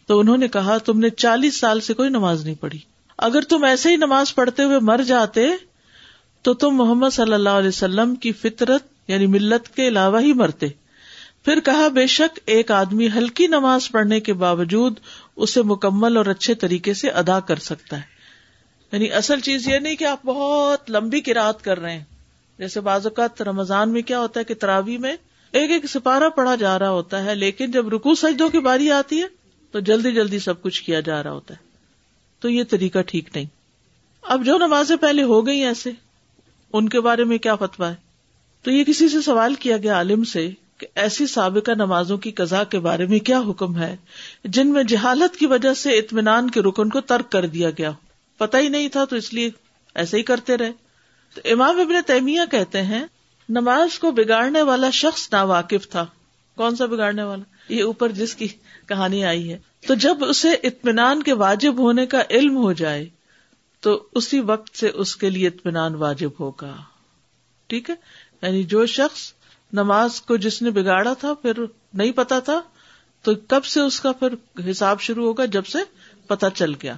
تو 0.05 0.19
انہوں 0.19 0.37
نے 0.37 0.47
کہا، 0.47 0.77
تم 0.77 0.99
نے 0.99 1.09
چالیس 1.09 1.59
سال 1.59 1.79
سے 1.79 1.93
کوئی 1.93 2.09
نماز 2.09 2.43
نہیں 2.43 2.55
پڑھی۔ 2.55 2.79
اگر 3.17 3.41
تم 3.41 3.63
ایسے 3.63 3.89
ہی 3.89 3.95
نماز 3.95 4.35
پڑھتے 4.35 4.63
ہوئے 4.63 4.79
مر 4.79 5.01
جاتے، 5.07 5.47
تو 6.41 6.53
تم 6.53 6.69
محمد 6.69 7.09
صلی 7.11 7.33
اللہ 7.33 7.49
علیہ 7.49 7.67
وسلم 7.67 8.15
کی 8.15 8.31
فطرت 8.31 8.83
یعنی 9.07 9.27
ملت 9.27 9.75
کے 9.75 9.87
علاوہ 9.87 10.21
ہی 10.21 10.33
مرتے۔ 10.33 10.67
پھر 11.45 11.59
کہا، 11.59 11.87
بے 11.87 12.07
شک 12.07 12.39
ایک 12.45 12.71
آدمی 12.71 13.07
ہلکی 13.07 13.47
نماز 13.47 13.91
پڑھنے 13.91 14.19
کے 14.19 14.33
باوجود 14.33 14.99
اسے 15.35 15.61
مکمل 15.61 16.17
اور 16.17 16.25
اچھے 16.25 16.53
طریقے 16.53 16.93
سے 16.93 17.09
ادا 17.09 17.39
کر 17.39 17.55
سکتا 17.55 17.97
ہے۔ 17.97 18.01
یعنی 18.91 19.11
اصل 19.11 19.39
چیز 19.39 19.67
یہ 19.67 19.79
نہیں 19.79 19.95
کہ 19.95 20.03
آپ 20.03 20.25
بہت 20.25 20.91
لمبی 20.91 21.21
کراط 21.21 21.61
کر 21.61 21.79
رہے 21.79 21.97
ہیں۔ 21.97 22.03
جیسے 22.57 22.81
بعض 22.81 23.05
اوقات 23.05 23.41
رمضان 23.41 23.89
میں 23.89 24.01
کیا 24.01 24.19
ہوتا 24.19 24.39
ہے 24.39 24.45
کہ 24.45 24.53
تراوی 24.53 24.97
میں 24.97 25.15
ایک 25.51 25.71
ایک 25.71 25.85
سپارہ 25.85 26.29
پڑھا 26.29 26.55
جا 26.55 26.79
رہا 26.79 26.89
ہوتا 26.89 27.25
ہے، 27.25 27.35
لیکن 27.35 27.71
جب 27.71 27.87
رکو 27.87 28.15
سجدوں 28.15 28.49
کی 28.49 28.59
باری 28.59 28.91
آتی 28.91 29.21
ہے 29.21 29.27
تو 29.71 29.79
جلدی 29.79 30.11
جلدی 30.11 30.39
سب 30.39 30.61
کچھ 30.61 30.83
کیا 30.83 30.99
جا 30.99 31.23
رہا 31.23 31.31
ہوتا 31.31 31.53
ہے۔ 31.53 31.59
تو 32.39 32.49
یہ 32.49 32.63
طریقہ 32.69 32.99
ٹھیک 33.01 33.29
نہیں۔ 33.35 33.45
اب 34.21 34.45
جو 34.45 34.57
نمازیں 34.57 34.95
پہلے 34.95 35.23
ہو 35.23 35.47
گئی 35.47 35.59
ایسے، 35.59 35.91
ان 36.73 36.89
کے 36.89 37.01
بارے 37.01 37.23
میں 37.23 37.37
کیا 37.37 37.55
فتوا 37.55 37.89
ہے؟ 37.89 37.95
تو 38.63 38.71
یہ 38.71 38.83
کسی 38.83 39.09
سے 39.09 39.21
سوال 39.21 39.55
کیا 39.55 39.77
گیا 39.77 39.93
عالم 39.93 40.23
سے 40.23 40.49
کہ 40.77 40.87
ایسی 40.95 41.27
سابقہ 41.27 41.71
نمازوں 41.71 42.17
کی 42.17 42.31
قزا 42.31 42.63
کے 42.63 42.79
بارے 42.79 43.05
میں 43.05 43.19
کیا 43.19 43.39
حکم 43.39 43.77
ہے 43.77 43.95
جن 44.45 44.67
میں 44.67 44.83
جہالت 44.83 45.37
کی 45.37 45.45
وجہ 45.45 45.73
سے 45.73 45.97
اطمینان 45.97 46.49
کے 46.49 46.61
رکن 46.61 46.89
کو 46.89 47.01
ترک 47.01 47.31
کر 47.31 47.45
دیا 47.45 47.69
گیا 47.69 47.91
پتا 48.37 48.59
ہی 48.59 48.67
نہیں 48.67 48.89
تھا 48.89 49.05
تو 49.05 49.15
اس 49.15 49.33
لیے 49.33 49.49
ایسے 49.95 50.17
ہی 50.17 50.23
کرتے 50.23 50.57
رہے۔ 50.57 50.71
تو 51.35 51.41
امام 51.45 51.79
ابن 51.79 51.95
تیمیہ 52.07 52.41
کہتے 52.51 52.81
ہیں، 52.81 53.03
نماز 53.49 53.99
کو 53.99 54.11
بگاڑنے 54.11 54.61
والا 54.61 54.89
شخص 54.89 55.29
نا 55.31 55.43
واقف 55.43 55.89
تھا۔ 55.89 56.05
کون 56.55 56.75
سا 56.75 56.85
بگاڑنے 56.85 57.23
والا؟ 57.23 57.73
یہ 57.73 57.83
اوپر 57.83 58.09
جس 58.09 58.35
کی 58.35 58.47
کہانی 58.85 59.25
آئی 59.25 59.53
ہے۔ 59.53 59.59
تو 59.87 59.93
جب 59.93 60.17
اسے 60.23 60.49
اطمینان 60.49 61.23
کے 61.23 61.33
واجب 61.33 61.77
ہونے 61.77 62.05
کا 62.05 62.21
علم 62.29 62.57
ہو 62.57 62.73
جائے، 62.73 63.09
تو 63.79 64.03
اسی 64.15 64.39
وقت 64.39 64.77
سے 64.77 64.89
اس 64.89 65.15
کے 65.15 65.29
لیے 65.29 65.47
اطمینان 65.47 65.95
واجب 65.95 66.29
ہوگا۔ 66.39 66.75
ٹھیک 67.67 67.89
ہے؟ 67.89 67.95
یعنی 68.41 68.63
جو 68.63 68.85
شخص 68.85 69.33
نماز 69.73 70.21
کو 70.21 70.37
جس 70.37 70.61
نے 70.61 70.71
بگاڑا 70.71 71.13
تھا 71.13 71.33
پھر 71.33 71.51
نہیں 71.93 72.11
پتا 72.11 72.39
تھا، 72.39 72.61
تو 73.21 73.31
کب 73.47 73.65
سے 73.65 73.81
اس 73.81 73.99
کا 73.99 74.11
پھر 74.11 74.27
حساب 74.71 75.01
شروع 75.01 75.25
ہوگا 75.25 75.45
جب 75.45 75.65
سے 75.65 75.77
پتا 76.27 76.49
چل 76.49 76.73
گیا؟ 76.73 76.95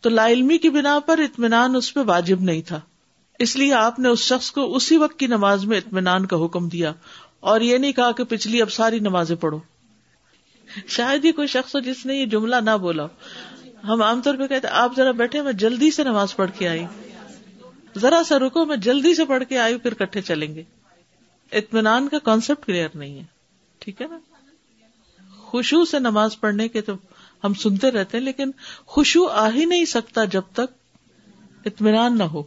تو 0.00 0.10
لا 0.10 0.28
علمی 0.28 0.58
کی 0.58 0.70
بنا 0.70 0.98
پر 0.98 1.18
اطمینان 1.18 1.76
اس 1.76 1.94
پہ 1.94 2.00
واجب 2.06 2.40
نہیں 2.40 2.62
تھا۔ 2.62 2.80
اس 3.38 3.56
لیے 3.56 3.72
آپ 3.72 3.98
نے 3.98 4.08
اس 4.08 4.18
شخص 4.18 4.50
کو 4.50 4.76
اسی 4.76 4.96
وقت 4.96 5.18
کی 5.18 5.26
نماز 5.26 5.64
میں 5.64 5.78
اطمینان 5.78 6.26
کا 6.26 6.44
حکم 6.44 6.68
دیا۔ 6.68 6.92
اور 7.40 7.60
یہ 7.60 7.78
نہیں 7.78 7.92
کہا 7.92 8.12
کہ 8.12 8.24
پچھلی 8.24 8.62
اب 8.62 8.72
ساری 8.72 8.98
نمازیں 8.98 9.36
پڑھو۔ 9.36 9.58
شاید 10.88 11.24
ہی 11.24 11.32
کوئی 11.32 11.48
شخص 11.48 11.74
ہو 11.74 11.80
جس 11.80 12.06
نے 12.06 12.14
یہ 12.14 12.26
جملہ 12.26 12.56
نہ 12.56 12.76
بولا۔ 12.76 13.06
ہم 13.84 14.02
عام 14.02 14.22
طور 14.22 14.34
پہ 14.34 14.46
کہتے 14.46 14.68
آپ 14.68 14.92
ذرا 14.96 15.10
بیٹھے، 15.10 15.42
میں 15.42 15.52
جلدی 15.52 15.90
سے 15.90 16.04
نماز 16.04 16.36
پڑھ 16.36 16.50
کے 16.58 16.68
آئی۔ 16.68 16.86
ذرا 17.98 18.22
سا 18.26 18.38
رکو، 18.38 18.64
میں 18.64 18.76
جلدی 18.76 19.14
سے 19.14 19.24
پڑھ 19.24 19.44
کے 19.48 19.58
آئی، 19.58 19.78
پھر 19.78 19.94
کٹھے 19.94 20.22
چلیں 20.22 20.54
گے۔ 20.54 20.62
اطمینان 21.54 22.08
کا 22.08 22.18
کانسیپٹ 22.18 22.66
کلیئر 22.66 22.88
نہیں 22.94 23.18
ہے۔ 23.18 23.24
ٹھیک 23.78 24.02
ہے 24.02 24.06
نا؟ 24.06 24.18
خوشبو 25.38 25.84
سے 25.84 25.98
نماز 25.98 26.40
پڑھنے 26.40 26.68
کے 26.68 26.80
تو 26.80 26.92
ہم 27.44 27.54
سنتے 27.54 27.90
رہتے 27.90 28.18
ہیں، 28.18 28.24
لیکن 28.24 28.50
خوشبو 28.86 29.26
آ 29.26 29.50
ہی 29.50 29.64
نہیں 29.64 29.84
سکتا 29.84 30.24
جب 30.24 30.42
تک 30.52 30.72
اطمینان 31.64 32.18
نہ 32.18 32.22
ہو۔ 32.22 32.42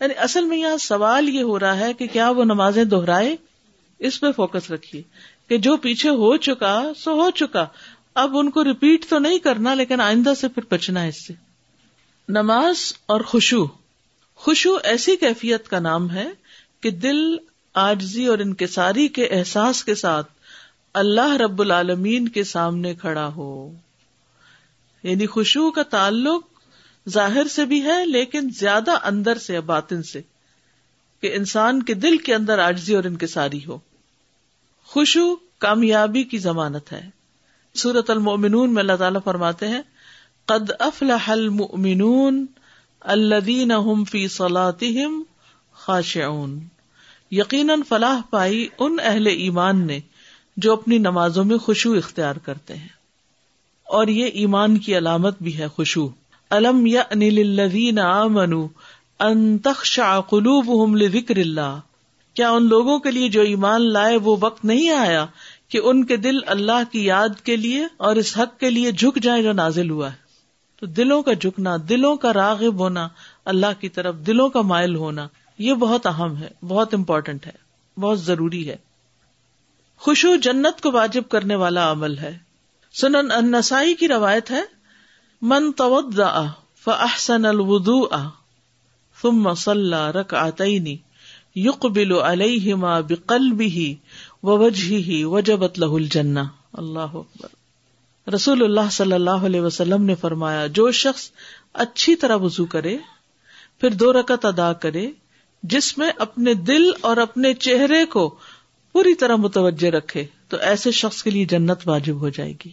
یعنی 0.00 0.14
اصل 0.18 0.44
میں 0.44 0.58
یہاں 0.58 0.76
سوال 0.76 1.28
یہ 1.28 1.42
ہو 1.42 1.60
رہا 1.60 1.76
ہے 1.76 1.92
کہ 1.92 2.06
کیا 2.06 2.30
وہ 2.30 2.44
نمازیں 2.44 2.84
دہرائے؟ 2.84 3.36
اس 3.98 4.20
پہ 4.20 4.32
فوکس 4.32 4.70
رکھیے 4.70 5.02
کہ 5.48 5.58
جو 5.58 5.76
پیچھے 5.76 6.10
ہو 6.10 6.36
چکا، 6.36 6.82
سو 6.96 7.22
ہو 7.22 7.30
چکا۔ 7.30 7.66
اب 8.14 8.38
ان 8.38 8.50
کو 8.50 8.64
ریپیٹ 8.64 9.06
تو 9.08 9.18
نہیں 9.18 9.38
کرنا، 9.38 9.74
لیکن 9.74 10.00
آئندہ 10.00 10.32
سے 10.40 10.48
پھر 10.48 10.62
بچنا 10.70 11.02
ہے 11.02 11.08
اس 11.08 11.26
سے۔ 11.26 11.34
نماز 12.28 12.76
اور 13.06 13.20
خوشو 13.20 13.64
خوشو 14.34 14.76
ایسی 14.84 15.16
کیفیت 15.16 15.68
کا 15.68 15.78
نام 15.78 16.10
ہے 16.10 16.28
کہ 16.80 16.90
دل 16.90 17.36
آجزی 17.74 18.26
اور 18.26 18.38
انکساری 18.38 19.08
کے 19.08 19.26
احساس 19.26 19.84
کے 19.84 19.94
ساتھ 19.94 20.32
اللہ 20.94 21.36
رب 21.36 21.60
العالمین 21.60 22.28
کے 22.28 22.44
سامنے 22.44 22.94
کھڑا 22.94 23.26
ہو۔ 23.26 23.72
یعنی 25.02 25.26
خوشبو 25.26 25.70
کا 25.70 25.82
تعلق 25.82 26.42
ظاہر 27.08 27.46
سے 27.46 27.64
بھی 27.64 27.82
ہے 27.82 28.06
لیکن 28.06 28.50
زیادہ 28.58 28.90
اندر 29.02 29.38
سے 29.38 29.60
باطن 29.60 30.02
سے 30.02 30.20
کہ 31.20 31.34
انسان 31.34 31.82
کے 31.82 31.94
دل 31.94 32.16
کے 32.16 32.34
اندر 32.34 32.58
آجزی 32.58 32.94
اور 32.94 33.04
انکساری 33.04 33.64
ہو۔ 33.66 33.78
خوشبو 34.84 35.36
کامیابی 35.58 36.22
کی 36.22 36.38
ضمانت 36.38 36.92
ہے۔ 36.92 37.10
سورت 37.74 38.10
المؤمنون 38.10 38.74
میں 38.74 38.82
اللہ 38.82 38.96
تعالیٰ 38.96 39.20
فرماتے 39.24 39.68
ہیں، 39.68 39.82
قد 40.44 40.70
افلح 40.78 41.30
المؤمنون 41.30 42.46
الذین 43.00 43.72
هم 43.72 44.04
فی 44.04 44.28
صلاتهم 44.28 45.22
خاشعون۔ 45.72 46.73
یقیناً 47.34 47.82
فلاح 47.88 48.20
پائی 48.30 48.68
ان 48.78 48.96
اہل 49.02 49.26
ایمان 49.26 49.86
نے 49.86 50.00
جو 50.56 50.72
اپنی 50.72 50.98
نمازوں 50.98 51.44
میں 51.44 51.58
خوشبو 51.58 51.94
اختیار 51.94 52.36
کرتے 52.36 52.76
ہیں۔ 52.76 52.88
اور 53.84 54.06
یہ 54.06 54.24
ایمان 54.24 54.78
کی 54.78 54.98
علامت 54.98 55.42
بھی 55.42 55.58
ہے 55.58 55.68
خوشبو 55.68 56.08
الم 56.50 56.86
یا 56.86 57.02
انلین 57.10 57.98
منو 58.30 58.68
انتخشا 59.18 60.20
قلوب 60.20 60.98
اللہ۔ 61.30 61.80
کیا 62.34 62.50
ان 62.50 62.68
لوگوں 62.68 62.98
کے 62.98 63.10
لیے 63.10 63.28
جو 63.28 63.40
ایمان 63.40 63.92
لائے 63.92 64.16
وہ 64.16 64.36
وقت 64.40 64.64
نہیں 64.64 64.90
آیا 64.90 65.26
کہ 65.68 65.80
ان 65.84 66.04
کے 66.04 66.16
دل 66.16 66.36
اللہ 66.46 66.92
کی 66.92 67.04
یاد 67.04 67.40
کے 67.44 67.56
لیے 67.56 67.86
اور 67.96 68.16
اس 68.16 68.38
حق 68.38 68.60
کے 68.60 68.70
لیے 68.70 68.92
جھک 68.92 69.18
جائے 69.22 69.42
جو 69.42 69.52
نازل 69.52 69.90
ہوا 69.90 70.10
ہے؟ 70.10 70.16
تو 70.80 70.86
دلوں 70.86 71.22
کا 71.22 71.32
جھکنا، 71.32 71.76
دلوں 71.88 72.16
کا 72.16 72.32
راغب 72.32 72.78
ہونا، 72.78 73.08
اللہ 73.44 73.80
کی 73.80 73.88
طرف 73.88 74.14
دلوں 74.26 74.48
کا 74.48 74.60
مائل 74.60 74.96
ہونا۔ 74.96 75.28
یہ 75.58 75.74
بہت 75.74 76.06
اہم 76.06 76.36
ہے، 76.36 76.48
بہت 76.66 76.94
امپورٹنٹ 76.94 77.46
ہے، 77.46 77.64
بہت 78.00 78.20
ضروری 78.20 78.68
ہے۔ 78.68 78.76
خوشو 79.96 80.36
جنت 80.36 80.80
کو 80.80 80.92
واجب 80.92 81.22
کرنے 81.30 81.54
والا 81.54 81.90
عمل 81.90 82.18
ہے۔ 82.18 82.38
سنن 82.92 83.30
انسائی 83.30 83.94
کی 83.94 84.08
روایت 84.08 84.50
ہے، 84.50 84.62
من 85.42 85.72
فاحسن 86.84 87.44
الودوء 87.44 88.16
ثم 89.22 89.54
صلى 89.54 89.96
ركعتين 90.12 90.96
يقبل 91.56 92.12
عليهما 92.12 93.00
بقلبه 93.00 93.92
ووجهه 94.42 95.30
وجبت 95.30 95.78
له 95.78 95.96
الجنہ۔ 95.96 96.40
اللہ 96.72 96.98
اکبر۔ 96.98 97.48
رسول 98.30 98.64
اللہ 98.64 98.90
صلی 98.90 99.12
اللہ 99.12 99.30
علیہ 99.30 99.60
وسلم 99.60 100.02
نے 100.02 100.14
فرمایا، 100.14 100.66
جو 100.66 100.90
شخص 100.90 101.30
اچھی 101.72 102.16
طرح 102.16 102.36
وضو 102.36 102.66
کرے، 102.66 102.96
پھر 103.80 103.90
دو 103.90 104.12
رکعت 104.12 104.44
ادا 104.44 104.72
کرے 104.72 105.10
جس 105.64 105.98
میں 105.98 106.10
اپنے 106.18 106.54
دل 106.54 106.82
اور 107.00 107.16
اپنے 107.16 107.54
چہرے 107.54 108.06
کو 108.06 108.38
پوری 108.92 109.14
طرح 109.14 109.36
متوجہ 109.36 109.90
رکھے، 109.90 110.26
تو 110.48 110.56
ایسے 110.56 110.90
شخص 110.90 111.22
کے 111.22 111.30
لیے 111.30 111.44
جنت 111.44 111.78
واجب 111.86 112.14
ہو 112.14 112.28
جائے 112.28 112.52
گی۔ 112.52 112.70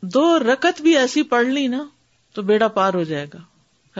دو 0.00 0.38
رکت 0.38 0.82
بھی 0.82 0.96
ایسی 0.96 1.22
پڑھ 1.22 1.46
لی 1.46 1.66
نا، 1.66 1.84
تو 2.32 2.42
بیڑا 2.42 2.68
پار 2.68 2.94
ہو 2.94 3.02
جائے 3.02 3.26
گا۔ 3.34 3.38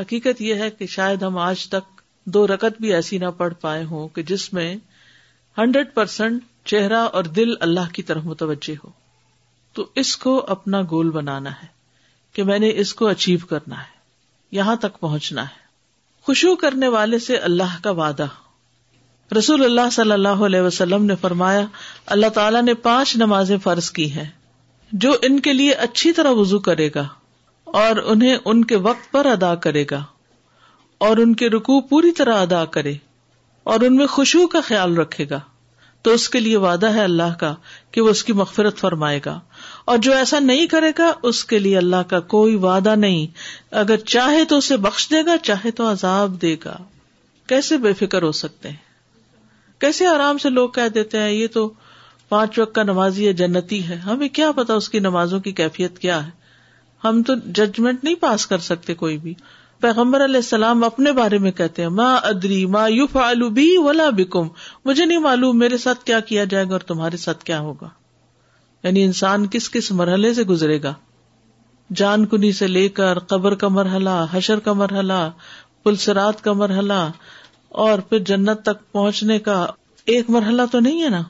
حقیقت 0.00 0.42
یہ 0.42 0.54
ہے 0.54 0.70
کہ 0.70 0.86
شاید 0.86 1.22
ہم 1.22 1.38
آج 1.38 1.68
تک 1.68 2.00
دو 2.24 2.46
رکت 2.46 2.80
بھی 2.80 2.92
ایسی 2.92 3.18
نہ 3.18 3.28
پڑھ 3.36 3.54
پائے 3.54 3.84
ہوں 3.84 4.08
کہ 4.08 4.22
جس 4.22 4.52
میں 4.52 4.76
ہنڈریڈ 5.58 5.86
پرسینٹ 5.94 6.42
چہرہ 6.64 6.98
اور 6.98 7.24
دل 7.24 7.48
اللہ 7.60 7.92
کی 7.92 8.02
طرف 8.02 8.24
متوجہ 8.24 8.74
ہو۔ 8.84 8.90
تو 9.72 9.86
اس 9.94 10.16
کو 10.16 10.46
اپنا 10.48 10.82
گول 10.90 11.10
بنانا 11.10 11.50
ہے 11.50 11.66
کہ 12.32 12.42
میں 12.42 12.58
نے 12.58 12.70
اس 12.74 12.94
کو 12.94 13.06
اچیو 13.06 13.38
کرنا 13.48 13.80
ہے، 13.80 13.98
یہاں 14.50 14.76
تک 14.76 15.00
پہنچنا 15.00 15.42
ہے۔ 15.42 15.63
خوشبو 16.26 16.54
کرنے 16.56 16.88
والے 16.88 17.18
سے 17.18 17.36
اللہ 17.38 17.76
کا 17.82 17.90
وعدہ۔ 17.90 18.26
رسول 19.30 19.64
اللہ 19.64 19.90
صلی 19.92 20.12
اللہ 20.12 20.44
علیہ 20.44 20.60
وسلم 20.60 21.04
نے 21.04 21.14
فرمایا، 21.16 21.64
اللہ 22.06 22.28
تعالیٰ 22.28 22.62
نے 22.62 22.74
پانچ 22.74 23.16
نمازیں 23.16 23.56
فرض 23.58 23.90
کی 23.90 24.10
ہیں، 24.12 24.28
جو 24.92 25.14
ان 25.22 25.40
کے 25.40 25.52
لیے 25.52 25.72
اچھی 25.72 26.12
طرح 26.12 26.30
وضو 26.30 26.58
کرے 26.58 26.88
گا 26.94 27.06
اور 27.66 27.96
انہیں 27.96 28.36
ان 28.44 28.64
کے 28.64 28.76
وقت 28.76 29.12
پر 29.12 29.26
ادا 29.26 29.54
کرے 29.54 29.84
گا، 29.90 30.02
اور 31.00 31.16
ان 31.16 31.34
کے 31.34 31.48
رکو 31.50 31.80
پوری 31.80 32.12
طرح 32.12 32.42
ادا 32.42 32.64
کرے 32.64 32.94
اور 33.66 33.80
ان 33.80 33.96
میں 33.96 34.06
خوشبو 34.06 34.46
کا 34.46 34.60
خیال 34.60 34.96
رکھے 34.96 35.26
گا۔ 35.30 35.40
تو 36.02 36.10
اس 36.10 36.28
کے 36.28 36.40
لیے 36.40 36.56
وعدہ 36.56 36.92
ہے 36.92 37.02
اللہ 37.04 37.34
کا 37.40 37.54
کہ 37.90 38.00
وہ 38.00 38.08
اس 38.08 38.24
کی 38.24 38.32
مغفرت 38.32 38.78
فرمائے 38.78 39.20
گا۔ 39.26 39.38
اور 39.84 39.98
جو 39.98 40.12
ایسا 40.12 40.38
نہیں 40.38 40.66
کرے 40.66 40.92
گا، 40.98 41.12
اس 41.22 41.44
کے 41.44 41.58
لیے 41.58 41.76
اللہ 41.76 42.02
کا 42.08 42.20
کوئی 42.20 42.54
وعدہ 42.54 42.96
نہیں۔ 42.96 43.26
اگر 43.70 43.96
چاہے 43.96 44.44
تو 44.44 44.56
اسے 44.56 44.76
بخش 44.76 45.10
دے 45.10 45.26
گا، 45.26 45.38
چاہے 45.42 45.70
تو 45.70 45.90
عذاب 45.90 46.42
دے 46.42 46.56
گا۔ 46.64 46.76
کیسے 47.46 47.76
بے 47.76 47.92
فکر 47.92 48.22
ہو 48.22 48.32
سکتے 48.32 48.68
ہیں؟ 48.68 48.76
کیسے 49.78 50.06
آرام 50.06 50.38
سے 50.38 50.50
لوگ 50.50 50.68
کہہ 50.68 50.88
دیتے 50.88 51.18
ہیں، 51.18 51.32
یہ 51.32 51.46
تو 51.46 51.72
پانچ 52.28 52.58
وقت 52.58 52.74
کا 52.74 52.82
نمازی 52.82 53.28
ہے 53.28 53.32
جنتی 53.32 53.88
ہے۔ 53.88 53.94
ہمیں 53.94 54.28
کیا 54.28 54.52
پتا 54.52 54.74
اس 54.74 54.88
کی 54.88 54.98
نمازوں 54.98 55.40
کی 55.40 55.52
کیفیت 55.52 55.98
کیا 55.98 56.26
ہے؟ 56.26 56.30
ہم 57.04 57.22
تو 57.22 57.34
ججمنٹ 57.34 58.04
نہیں 58.04 58.14
پاس 58.14 58.46
کر 58.46 58.58
سکتے 58.58 58.94
کوئی 58.94 59.18
بھی۔ 59.18 59.34
پیغمبر 59.80 60.24
علیہ 60.24 60.36
السلام 60.36 60.84
اپنے 60.84 61.12
بارے 61.12 61.38
میں 61.38 61.50
کہتے 61.50 61.82
ہیں 61.82 61.88
ماں 61.88 62.18
ادری 62.22 62.66
ماں 62.66 62.88
یو 62.88 63.06
فالو 63.06 63.48
بھی 63.48 63.76
ولا 63.78 64.10
بکم 64.10 64.48
مجھے 64.84 65.04
نہیں 65.04 65.18
معلوم 65.18 65.58
میرے 65.58 65.78
ساتھ 65.78 66.04
کیا 66.04 66.20
کیا 66.20 66.44
جائے 66.44 66.64
گا 66.64 66.72
اور 66.72 66.80
تمہارے 66.80 67.16
ساتھ 67.16 67.44
کیا 67.44 67.60
ہوگا۔ 67.60 67.88
یعنی 68.84 69.04
انسان 69.04 69.46
کس 69.46 69.70
کس 69.70 69.92
مرحلے 69.92 70.34
سے 70.34 70.42
گزرے 70.42 70.82
گا؟ 70.82 70.94
جان 71.94 72.26
کنی 72.26 72.52
سے 72.52 72.66
لے 72.66 72.88
کر، 72.88 73.18
قبر 73.18 73.54
کا 73.54 73.68
مرحلہ، 73.68 74.26
حشر 74.32 74.58
کا 74.58 74.72
مرحلہ، 74.72 75.30
پلسرات 75.82 76.44
کا 76.44 76.52
مرحلہ، 76.52 77.10
اور 77.68 77.98
پھر 77.98 78.18
جنت 78.18 78.62
تک 78.62 78.92
پہنچنے 78.92 79.38
کا 79.38 79.66
ایک 80.04 80.30
مرحلہ 80.30 80.62
تو 80.72 80.80
نہیں 80.80 81.02
ہے 81.02 81.08
نا؟ 81.08 81.22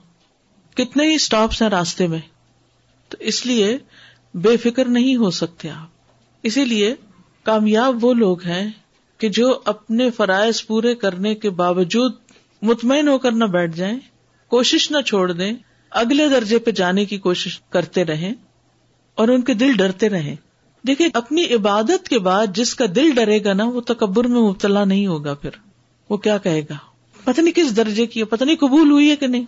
کتنے 0.75 1.09
ہی 1.09 1.15
اسٹاپس 1.15 1.63
ہیں 1.63 1.69
راستے 1.69 2.07
میں۔ 2.07 2.19
تو 3.09 3.17
اس 3.21 3.47
لیے 3.47 3.79
بے 4.35 4.57
فکر 4.57 4.85
نہیں 4.85 5.17
ہو 5.17 5.31
سکتے 5.31 5.71
آپ۔ 5.71 5.89
اسی 6.43 6.65
لیے 6.65 6.95
کامیاب 7.43 8.05
وہ 8.05 8.15
لوگ 8.15 8.43
ہیں 8.43 8.71
کہ 9.19 9.29
جو 9.29 9.61
اپنے 9.65 10.11
فرائض 10.11 10.67
پورے 10.67 10.95
کرنے 10.95 11.35
کے 11.35 11.51
باوجود 11.51 12.13
مطمئن 12.63 13.09
ہو 13.09 13.19
کر 13.19 13.33
نہ 13.33 13.45
بیٹھ 13.45 13.77
جائیں، 13.77 13.99
کوشش 14.49 14.91
نہ 14.91 15.01
چھوڑ 15.01 15.33
دیں 15.33 15.53
اگلے 15.95 16.29
درجے 16.29 16.59
پہ 16.59 16.71
جانے 16.71 17.05
کی 17.05 17.19
کوشش 17.19 17.61
کرتے 17.71 18.05
رہیں 18.05 18.35
اور 19.15 19.29
ان 19.29 19.43
کے 19.43 19.55
دل 19.55 19.73
ڈرتے 19.73 20.09
رہیں۔ 20.09 20.37
دیکھیں، 20.87 21.09
اپنی 21.15 21.55
عبادت 21.55 22.09
کے 22.09 22.19
بعد 22.19 22.47
جس 22.55 22.75
کا 22.75 22.85
دل 22.97 23.11
ڈرے 23.11 23.45
گا 23.45 23.53
نا، 23.53 23.65
وہ 23.65 23.81
تکبر 23.81 24.25
میں 24.25 24.41
مبتلا 24.41 24.85
نہیں 24.85 25.07
ہوگا 25.07 25.35
پھر۔ 25.35 25.51
وہ 26.11 26.17
کیا 26.17 26.39
کہے 26.39 26.61
گا؟ 26.61 26.75
پتہ 27.25 27.41
نہیں 27.41 27.57
کس 27.57 27.77
درجے 27.77 28.07
کی 28.07 28.25
پتہ 28.25 28.45
نہیں 28.45 28.57
قبول 28.57 28.91
ہوئی 28.91 29.11
ہے 29.11 29.17
کہ 29.17 29.27
نہیں۔ 29.27 29.45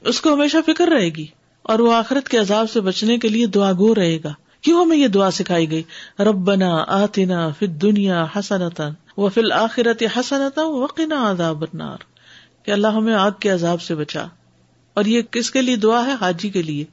اس 0.00 0.20
کو 0.20 0.34
ہمیشہ 0.34 0.56
فکر 0.66 0.88
رہے 0.88 1.08
گی 1.08 1.26
اور 1.62 1.78
وہ 1.78 1.92
آخرت 1.92 2.28
کے 2.28 2.38
عذاب 2.38 2.70
سے 2.70 2.80
بچنے 2.80 3.18
کے 3.18 3.28
لیے 3.28 3.46
دعا 3.46 3.72
گو 3.72 3.94
رہے 3.94 4.18
گا۔ 4.24 4.32
کیوں 4.60 4.84
ہمیں 4.84 4.96
یہ 4.96 5.08
دعا 5.08 5.30
سکھائی 5.30 5.70
گئی؟ 5.70 5.82
ربنا 6.18 6.84
آتنا 6.88 7.50
فی 7.50 7.66
دنیا 7.66 8.26
حسنتا 8.36 8.88
و 9.16 9.28
فل 9.28 9.52
آخرت 9.52 10.02
حسنتا 10.16 10.62
وقنا 10.62 11.30
عذاب 11.30 11.62
النار۔ 11.62 11.98
کہ 12.62 12.70
اللہ 12.70 12.86
ہمیں 12.86 13.14
آگ 13.14 13.30
کے 13.40 13.50
عذاب 13.50 13.82
سے 13.82 13.94
بچا۔ 13.94 14.26
اور 15.00 15.06
یہ 15.06 15.22
کس 15.22 15.50
کے 15.50 15.62
لیے 15.62 15.76
دعا 15.76 16.06
ہے؟ 16.06 16.12
حاجی 16.20 16.48
کے 16.48 16.62
لیے 16.62 16.84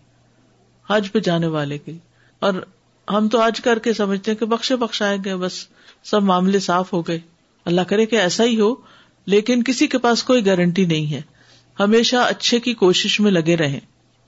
حج 0.89 1.11
پہ 1.11 1.19
جانے 1.19 1.47
والے 1.47 1.77
کے 1.77 1.91
اور 2.39 2.53
ہم 3.09 3.27
تو 3.27 3.39
آج 3.39 3.61
کر 3.61 3.79
کے 3.79 3.93
سمجھتے 3.93 4.31
ہیں 4.31 4.37
کہ 4.37 4.45
بخشے 4.45 4.75
بخشائے 4.75 5.17
گئے 5.25 5.35
بس 5.35 5.67
سب 6.03 6.23
معاملے 6.23 6.59
صاف 6.59 6.93
ہو 6.93 7.01
گئے۔ 7.01 7.19
اللہ 7.65 7.81
کرے 7.81 8.05
کہ 8.05 8.15
ایسا 8.15 8.43
ہی 8.43 8.59
ہو، 8.59 8.75
لیکن 9.25 9.63
کسی 9.63 9.87
کے 9.87 9.97
پاس 9.97 10.23
کوئی 10.23 10.45
گارنٹی 10.45 10.85
نہیں 10.85 11.13
ہے۔ 11.13 11.21
ہمیشہ 11.79 12.15
اچھے 12.15 12.59
کی 12.59 12.73
کوشش 12.73 13.19
میں 13.19 13.31
لگے 13.31 13.57
رہیں۔ 13.57 13.79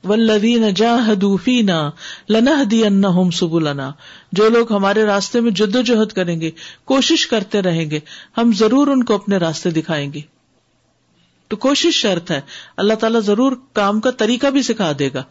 ولدین 0.04 0.74
جاہدوفینا 0.74 1.92
لنا 2.30 2.64
دی 2.72 2.86
ان 2.86 3.32
سب 3.32 3.60
لنا 3.60 3.92
جو 4.32 4.50
لوگ 4.50 4.74
ہمارے 4.74 5.04
راستے 5.04 5.40
میں 5.40 5.52
جد 5.52 5.76
و 5.76 5.82
جہد 5.82 6.14
کریں 6.14 6.42
گے، 6.42 6.52
کوشش 6.86 7.28
کرتے 7.28 7.62
رہیں 7.62 7.92
گے، 7.92 8.00
ہم 8.38 8.52
ضرور 8.56 8.88
ان 8.88 9.04
کو 9.04 9.16
اپنے 9.16 9.38
راستے 9.38 9.70
دکھائیں 9.70 10.14
گے۔ 10.14 10.39
تو 11.50 11.58
کوشش 11.58 11.96
شرط 11.96 12.32
ہے۔ 12.32 12.42
اللہ 12.78 12.94
تعالیٰ 12.94 13.22
ضرور 13.22 13.52
کام 13.74 14.00
کا 14.00 14.12
طریقہ 14.12 14.48
بھی 14.48 14.62
سکھا 14.62 14.92
دے 15.00 15.10
گا۔ 15.14 15.24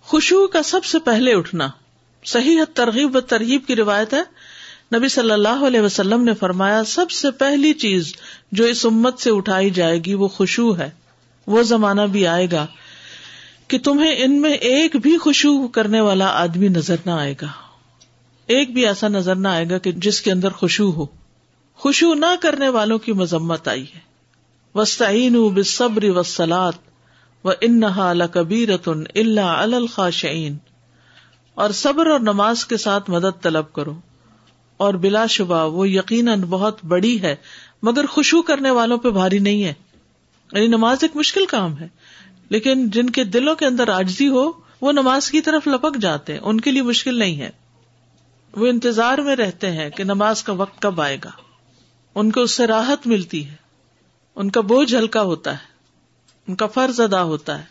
خوشبو 0.00 0.46
کا 0.46 0.62
سب 0.62 0.84
سے 0.84 0.98
پہلے 0.98 1.34
اٹھنا۔ 1.34 1.68
صحیح 2.24 2.58
ترغیب 2.74 3.16
و 3.16 3.20
ترغیب 3.20 3.66
کی 3.66 3.76
روایت 3.76 4.14
ہے۔ 4.14 4.22
نبی 4.96 5.08
صلی 5.08 5.30
اللہ 5.30 5.66
علیہ 5.66 5.80
وسلم 5.80 6.24
نے 6.24 6.34
فرمایا، 6.34 6.84
سب 6.84 7.10
سے 7.10 7.30
پہلی 7.30 7.72
چیز 7.72 8.14
جو 8.52 8.64
اس 8.64 8.86
امت 8.86 9.18
سے 9.18 9.30
اٹھائی 9.30 9.70
جائے 9.70 9.98
گی 9.98 10.14
وہ 10.14 10.28
خوشبو 10.28 10.78
ہے۔ 10.78 10.90
وہ 11.46 11.62
زمانہ 11.62 12.02
بھی 12.02 12.26
آئے 12.26 12.46
گا 12.52 12.66
کہ 13.68 13.78
تمہیں 13.78 14.14
ان 14.18 14.40
میں 14.40 14.52
ایک 14.52 14.96
بھی 14.96 15.18
خوشبو 15.18 15.68
کرنے 15.68 16.00
والا 16.00 16.26
آدمی 16.26 16.68
نظر 16.68 16.96
نہ 17.06 17.10
آئے 17.10 17.34
گا۔ 17.42 17.46
ایک 18.46 18.72
بھی 18.72 18.86
ایسا 18.86 19.08
نظر 19.08 19.34
نہ 19.34 19.48
آئے 19.48 19.70
گا 19.70 19.78
کہ 19.78 19.92
جس 19.92 20.20
کے 20.20 20.32
اندر 20.32 20.50
خوشبو 20.50 20.90
ہو۔ 20.90 21.06
خوشبو 21.74 22.14
نہ 22.14 22.34
کرنے 22.42 22.68
والوں 22.68 22.98
کی 22.98 23.12
مذمت 23.12 23.68
آئی 23.68 23.84
ہے۔ 23.94 24.05
وسطین 24.76 25.48
بصبر 25.48 26.04
وسلات 26.04 26.74
و 27.44 27.50
انہا 27.60 28.12
لکبیرت 28.12 28.88
اللہ 29.14 29.40
الخاشعین۔ 29.40 30.56
اور 31.54 31.70
صبر 31.70 32.06
اور 32.06 32.20
نماز 32.20 32.64
کے 32.64 32.76
ساتھ 32.76 33.10
مدد 33.10 33.42
طلب 33.42 33.72
کرو۔ 33.72 33.94
اور 34.76 34.94
بلا 34.94 35.26
شبہ، 35.26 35.70
وہ 35.70 35.88
یقیناً 35.88 36.40
بہت 36.40 36.84
بڑی 36.84 37.22
ہے، 37.22 37.36
مگر 37.82 38.06
خوشبو 38.06 38.42
کرنے 38.42 38.70
والوں 38.70 38.98
پہ 38.98 39.10
بھاری 39.10 39.38
نہیں 39.38 39.64
ہے۔ 39.64 39.72
یعنی 40.52 40.66
نماز 40.66 40.98
ایک 41.02 41.16
مشکل 41.16 41.46
کام 41.46 41.78
ہے، 41.78 41.88
لیکن 42.48 42.90
جن 42.90 43.10
کے 43.10 43.24
دلوں 43.24 43.54
کے 43.54 43.66
اندر 43.66 43.88
آجزی 43.88 44.28
ہو، 44.28 44.52
وہ 44.80 44.92
نماز 44.92 45.30
کی 45.30 45.40
طرف 45.40 45.68
لپک 45.68 45.96
جاتے 45.96 46.32
ہیں، 46.32 46.40
ان 46.40 46.60
کے 46.60 46.70
لیے 46.70 46.82
مشکل 46.82 47.18
نہیں 47.18 47.40
ہے۔ 47.40 47.50
وہ 48.56 48.66
انتظار 48.66 49.18
میں 49.18 49.36
رہتے 49.36 49.70
ہیں 49.70 49.90
کہ 49.90 50.04
نماز 50.04 50.42
کا 50.42 50.52
وقت 50.52 50.82
کب 50.82 51.00
آئے 51.00 51.16
گا۔ 51.24 51.30
ان 52.14 52.30
کو 52.30 52.40
اس 52.40 52.56
سے 52.56 52.66
راحت 52.66 53.06
ملتی 53.06 53.48
ہے۔ 53.48 53.65
ان 54.36 54.50
کا 54.50 54.60
بوجھ 54.60 54.94
ہلکا 54.94 55.22
ہوتا 55.22 55.52
ہے، 55.52 55.64
ان 56.48 56.54
کا 56.54 56.66
فرض 56.66 57.00
ادا 57.00 57.22
ہوتا 57.22 57.58
ہے۔ 57.58 57.64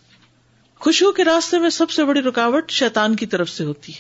خوشبو 0.80 1.12
کے 1.12 1.24
راستے 1.24 1.60
میں 1.60 1.70
سب 1.70 1.92
سے 1.92 2.06
بڑی 2.06 2.22
رکاوٹ 2.22 2.72
شیطان 2.72 3.16
کی 3.16 3.26
طرف 3.26 3.50
سے 3.50 3.64
ہوتی 3.64 3.94
ہے 3.94 4.00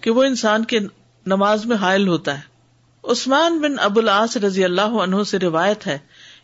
کہ 0.00 0.10
وہ 0.10 0.24
انسان 0.24 0.64
کے 0.64 0.78
نماز 1.26 1.66
میں 1.66 1.76
حائل 1.76 2.08
ہوتا 2.08 2.38
ہے۔ 2.38 2.56
عثمان 3.04 3.58
بن 3.58 3.78
ابو 3.78 4.00
العاص 4.00 4.36
رضی 4.36 4.64
اللہ 4.64 4.80
عنہ 4.80 5.22
سے 5.22 5.38
روایت 5.38 5.86
ہے 5.86 5.98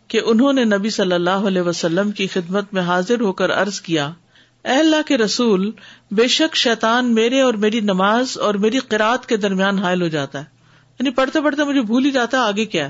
کہ 0.08 0.20
انہوں 0.24 0.52
نے 0.52 0.64
نبی 0.64 0.90
صلی 0.90 1.12
اللہ 1.12 1.30
علیہ 1.30 1.62
وسلم 1.62 2.10
کی 2.10 2.26
خدمت 2.26 2.74
میں 2.74 2.82
حاضر 2.82 3.20
ہو 3.20 3.32
کر 3.32 3.50
ارض 3.50 3.80
کیا، 3.80 4.10
اے 4.64 4.72
اللہ 4.72 5.02
کے 5.06 5.18
رسول، 5.18 5.70
بے 6.10 6.28
شک 6.28 6.56
شیطان 6.56 7.14
میرے 7.14 7.40
اور 7.40 7.54
میری 7.54 7.80
نماز 7.80 8.38
اور 8.38 8.54
میری 8.54 8.78
قرآد 8.78 9.18
کے 9.26 9.36
درمیان 9.36 9.78
حائل 9.78 10.02
ہو 10.02 10.08
جاتا 10.08 10.38
ہے۔ 10.38 10.44
یعنی 11.00 11.10
پڑھتے 11.10 11.40
پڑھتے 11.40 11.64
مجھے 11.64 11.82
بھول 11.82 12.04
ہی 12.04 12.10
جاتا 12.10 12.36
ہے 12.36 12.42
آگے 12.42 12.64
کیا 12.64 12.88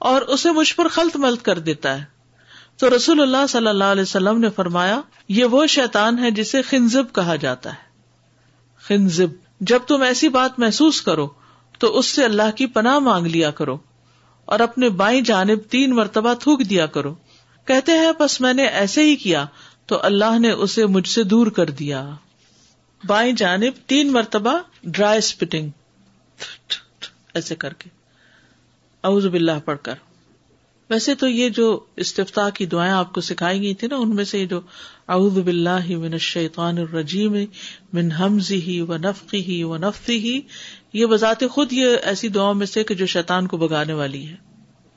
اور 0.00 0.22
اسے 0.22 0.50
مجھ 0.50 0.74
پر 0.74 0.88
خلط 0.88 1.16
ملت 1.16 1.42
کر 1.42 1.58
دیتا 1.58 1.98
ہے۔ 1.98 2.04
تو 2.76 2.96
رسول 2.96 3.20
اللہ 3.20 3.46
صلی 3.48 3.66
اللہ 3.66 3.84
علیہ 3.84 4.02
وسلم 4.02 4.40
نے 4.40 4.50
فرمایا، 4.50 5.00
یہ 5.28 5.44
وہ 5.44 5.66
شیطان 5.66 6.18
ہے 6.18 6.30
جسے 6.30 6.62
خنزب 6.62 7.12
کہا 7.12 7.36
جاتا 7.36 7.70
ہے۔ 7.72 7.90
خنزب، 8.82 9.26
جب 9.60 9.78
تم 9.86 10.02
ایسی 10.02 10.28
بات 10.28 10.58
محسوس 10.58 11.02
کرو، 11.02 11.28
تو 11.78 11.98
اس 11.98 12.06
سے 12.06 12.24
اللہ 12.24 12.50
کی 12.56 12.66
پناہ 12.66 12.98
مانگ 12.98 13.26
لیا 13.26 13.50
کرو 13.50 13.78
اور 14.44 14.60
اپنے 14.60 14.88
بائیں 14.88 15.20
جانب 15.20 15.58
تین 15.70 15.94
مرتبہ 15.94 16.34
تھوک 16.34 16.60
دیا 16.70 16.86
کرو۔ 16.86 17.14
کہتے 17.64 17.92
ہیں 17.92 18.12
بس 18.18 18.40
میں 18.40 18.52
نے 18.52 18.66
ایسے 18.66 19.02
ہی 19.02 19.16
کیا، 19.16 19.46
تو 19.86 20.02
اللہ 20.02 20.38
نے 20.38 20.50
اسے 20.50 20.86
مجھ 20.86 21.08
سے 21.08 21.22
دور 21.22 21.46
کر 21.46 21.70
دیا۔ 21.70 22.10
بائیں 23.06 23.32
جانب 23.32 23.88
تین 23.88 24.12
مرتبہ 24.12 24.58
ڈرائی 24.84 25.18
اسپٹنگ 25.18 25.70
ایسے 27.34 27.54
کر 27.54 27.72
کے۔ 27.72 27.99
اعوذ 29.04 29.26
باللہ 29.26 29.58
پڑھ 29.64 29.78
کر۔ 29.82 29.94
ویسے 30.90 31.14
تو 31.14 31.28
یہ 31.28 31.48
جو 31.48 31.80
استفتا 31.96 32.50
کی 32.50 32.66
دعائیں 32.66 32.92
آپ 32.92 33.12
کو 33.12 33.20
سکھائی 33.20 33.60
گئی 33.62 33.74
تھی 33.74 33.88
نا، 33.88 33.96
ان 33.96 34.14
میں 34.14 34.24
سے 34.24 34.46
جو 34.46 34.60
اعوذ 35.08 35.38
باللہ 35.38 35.96
من 35.96 36.12
الشیطان 36.12 36.78
الرجیم، 36.78 37.36
من 37.92 38.12
حمزه 38.12 38.84
و 38.88 38.96
نفخه 38.96 39.66
و 39.66 39.76
نفثه 39.76 40.38
یہ 40.92 41.06
بذات 41.06 41.44
خود 41.50 41.72
یہ 41.72 41.96
ایسی 42.02 42.28
دعاؤں 42.28 42.54
میں 42.54 42.66
سے 42.66 42.84
کہ 42.84 42.94
جو 42.94 43.06
شیطان 43.06 43.46
کو 43.46 43.56
بگانے 43.56 43.92
والی 43.92 44.28
ہے۔ 44.28 44.36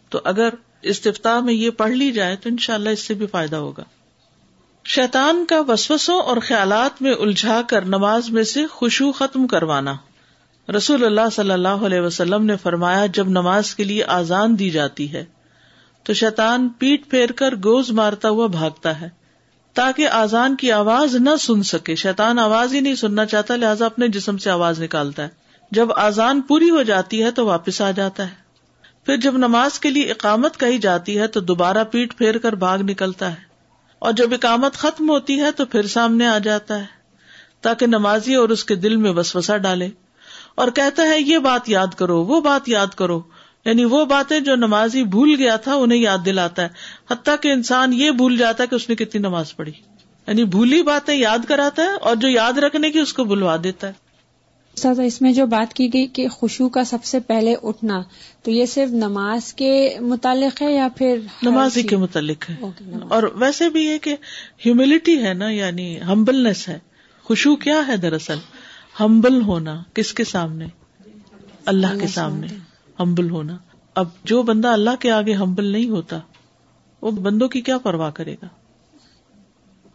تو 0.10 0.20
اگر 0.24 0.50
استفتا 0.82 1.40
میں 1.40 1.54
یہ 1.54 1.70
پڑھ 1.70 1.92
لی 1.92 2.12
جائے 2.12 2.36
تو 2.36 2.50
انشاءاللہ 2.50 2.90
اس 2.90 3.00
سے 3.00 3.14
بھی 3.14 3.28
فائدہ 3.28 3.56
ہوگا۔ 3.56 3.84
شیطان 4.86 5.46
کا 5.46 5.62
وسوسوں 5.68 6.20
اور 6.20 6.38
خیالات 6.38 7.02
میں 7.02 7.14
الجھا 7.14 7.62
کر 7.68 7.86
نماز 7.86 8.30
میں 8.30 8.44
سے 8.44 8.68
خوشبو 8.68 9.12
ختم 9.12 9.48
کروانا۔ 9.48 9.96
رسول 10.70 11.06
اللہ 11.06 11.30
صلی 11.32 11.52
اللہ 11.52 11.68
علیہ 11.68 12.00
وسلم 12.00 12.46
نے 12.46 12.56
فرمایا، 12.56 13.06
جب 13.06 13.30
نماز 13.30 13.76
کے 13.76 13.84
لیے 13.84 14.04
آزان 14.04 14.60
دی 14.60 14.70
جاتی 14.70 15.14
ہے، 15.14 15.26
تو 16.04 16.14
شیطان 16.14 16.70
پیٹ 16.70 17.10
پھیر 17.10 17.32
کر 17.32 17.56
گوز 17.56 17.92
مارتا 17.92 18.30
ہوا 18.30 18.48
بھاگتا 18.48 19.02
ہے، 19.02 19.10
تاکہ 19.74 20.08
آزان 20.08 20.56
کی 20.56 20.72
آواز 20.72 21.16
نہ 21.16 21.30
سن 21.40 21.64
سکے۔ 21.64 21.96
شیطان 21.96 22.40
آواز 22.40 22.74
ہی 22.74 22.80
نہیں 22.80 22.96
سننا 22.96 23.26
چاہتا، 23.26 23.56
لہٰذا 23.56 23.86
اپنے 23.86 24.08
جسم 24.08 24.38
سے 24.38 24.50
آواز 24.50 24.84
نکالتا 24.84 25.24
ہے۔ 25.24 25.30
جب 25.72 25.88
آزان 25.96 26.42
پوری 26.42 26.70
ہو 26.70 26.84
جاتی 26.84 27.24
ہے، 27.24 27.32
تو 27.32 27.46
واپس 27.46 27.82
آ 27.82 27.92
جاتا 27.92 28.30
ہے۔ 28.30 28.36
پھر 29.06 29.18
جب 29.18 29.38
نماز 29.38 29.80
کے 29.80 29.90
لیے 29.90 30.04
اقامت 30.04 30.60
کہی 30.60 30.78
جاتی 30.78 31.20
ہے، 31.20 31.28
تو 31.28 31.40
دوبارہ 31.40 31.84
پیٹ 31.84 32.18
پھیر 32.18 32.38
کر 32.38 32.54
بھاگ 32.54 32.80
نکلتا 32.80 33.30
ہے۔ 33.30 33.54
اور 34.00 34.12
جب 34.12 34.34
اقامت 34.34 34.74
ختم 34.74 35.10
ہوتی 35.10 35.40
ہے، 35.40 35.52
تو 35.52 35.66
پھر 35.66 35.88
سامنے 35.88 36.28
آ 36.28 36.38
جاتا 36.38 36.80
ہے، 36.80 36.86
تاکہ 37.62 37.88
نمازی 37.88 38.36
اور 38.36 38.50
اس 38.50 38.66
کے 38.66 38.76
دل 38.76 38.96
میں 38.96 39.12
وسوسہ 39.12 39.58
ڈالے۔ 39.58 39.90
اور 40.56 40.68
کہتا 40.68 41.04
ہے 41.04 41.22
یہ 41.22 41.38
بات 41.38 41.70
یاد 41.70 41.88
کرو 41.88 42.24
وہ 42.24 42.42
بات 42.42 42.70
یاد 42.70 42.88
کرو۔ 42.88 43.22
یعنی 43.66 43.86
وہ 43.86 44.06
باتیں 44.06 44.40
جو 44.40 44.56
نمازی 44.56 45.04
بھول 45.04 45.36
گیا 45.38 45.56
تھا 45.56 45.76
انہیں 45.76 46.00
یاد 46.00 46.18
دلاتا 46.26 46.62
ہے۔ 46.62 46.68
حتیٰ 47.12 47.36
کہ 47.42 47.52
انسان 47.52 47.94
یہ 47.94 48.12
بھول 48.12 48.38
جاتا 48.38 48.64
ہے 48.64 48.68
کہ 48.68 48.76
اس 48.76 48.90
نے 48.90 48.96
کتنی 48.96 49.22
نماز 49.22 49.56
پڑھی۔ 49.56 49.72
یعنی 50.28 50.44
بھولی 50.44 50.84
باتیں 50.84 51.16
یاد 51.16 51.38
کراتا 51.48 51.84
ہے 51.84 51.94
اور 51.94 52.16
جو 52.16 52.28
یاد 52.28 52.54
رکھنے 52.54 52.92
کی 52.92 53.00
اس 53.00 53.14
کو 53.14 53.24
بلوا 53.24 53.58
دیتا 53.64 53.88
ہے۔ 53.88 54.04
اس 55.06 55.22
میں 55.22 55.34
جو 55.34 55.46
بات 55.46 55.74
کی 55.74 55.94
گئی 55.94 56.08
کہ 56.08 56.28
خوشبو 56.28 56.70
کا 56.70 56.84
سب 56.84 57.04
سے 57.04 57.20
پہلے 57.20 57.56
اٹھنا 57.64 58.02
تو 58.44 58.52
یہ 58.52 58.66
صرف 58.66 58.90
نماز 58.90 59.54
کے 59.54 59.98
متعلق 60.02 60.62
ہے 60.62 60.74
یا 60.74 60.88
پھر 60.98 61.20
نماز 61.44 61.78
کے 61.90 61.98
متعلق 61.98 62.50
ہے۔ 62.50 62.56
اور 63.10 63.24
ویسے 63.36 63.70
بھی 63.70 63.86
یہ 63.86 63.98
کہ 63.98 64.16
ہیوملٹی 64.66 65.24
ہے 65.24 65.34
نا 65.34 65.50
یعنی 65.50 66.02
ہمبلنس 66.02 66.70
ہے۔ 66.70 66.80
خوشبو 67.24 67.56
کیا 67.56 67.88
ہے 67.88 67.98
دراصل؟ 67.98 68.38
ہمبل 69.00 69.42
ہونا 69.42 69.84
کس 69.94 70.14
کے 70.14 70.24
سامنے؟ 70.24 70.66
اللہ 71.66 72.00
کے 72.02 72.08
سامنے 72.08 72.48
ہمبل 73.00 73.30
ہونا۔ 73.30 73.58
اب 73.96 74.08
جو 74.24 74.44
بندہ 74.44 74.68
اللہ 74.68 74.90
کے 75.00 75.12
آگے 75.12 75.34
ہمبل 75.34 75.66
نہیں 75.66 75.90
ہوتا 75.90 76.20
وہ 77.02 77.12
بندوں 77.12 77.48
کی 77.48 77.62
کیا 77.62 77.78
پرواہ 77.78 78.12
کرے 78.12 78.34
گا؟ 78.34 78.48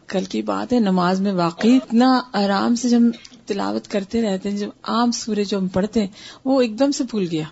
کل 0.07 0.25
کی 0.25 0.43
بات 0.43 0.73
ہے 0.73 0.81
نماز 0.81 1.21
میں 1.21 1.33
واقعی 1.33 1.77
اتنا 1.77 2.21
آرام 2.33 2.75
سے 2.75 2.89
جب 2.89 3.01
تلاوت 3.47 3.89
کرتے 3.89 4.23
رہتے 4.23 4.51
ہیں 4.51 4.59
جب 4.59 4.69
عام 4.83 5.11
سورج 5.11 5.51
جو 5.51 5.59
ہم 5.59 5.69
پڑھتے 5.69 6.01
ہیں 6.01 6.09
وہ 6.45 6.61
ایک 6.63 6.79
دم 6.79 6.91
سے 6.91 7.05
بھول 7.05 7.27
گیا۔ 7.31 7.45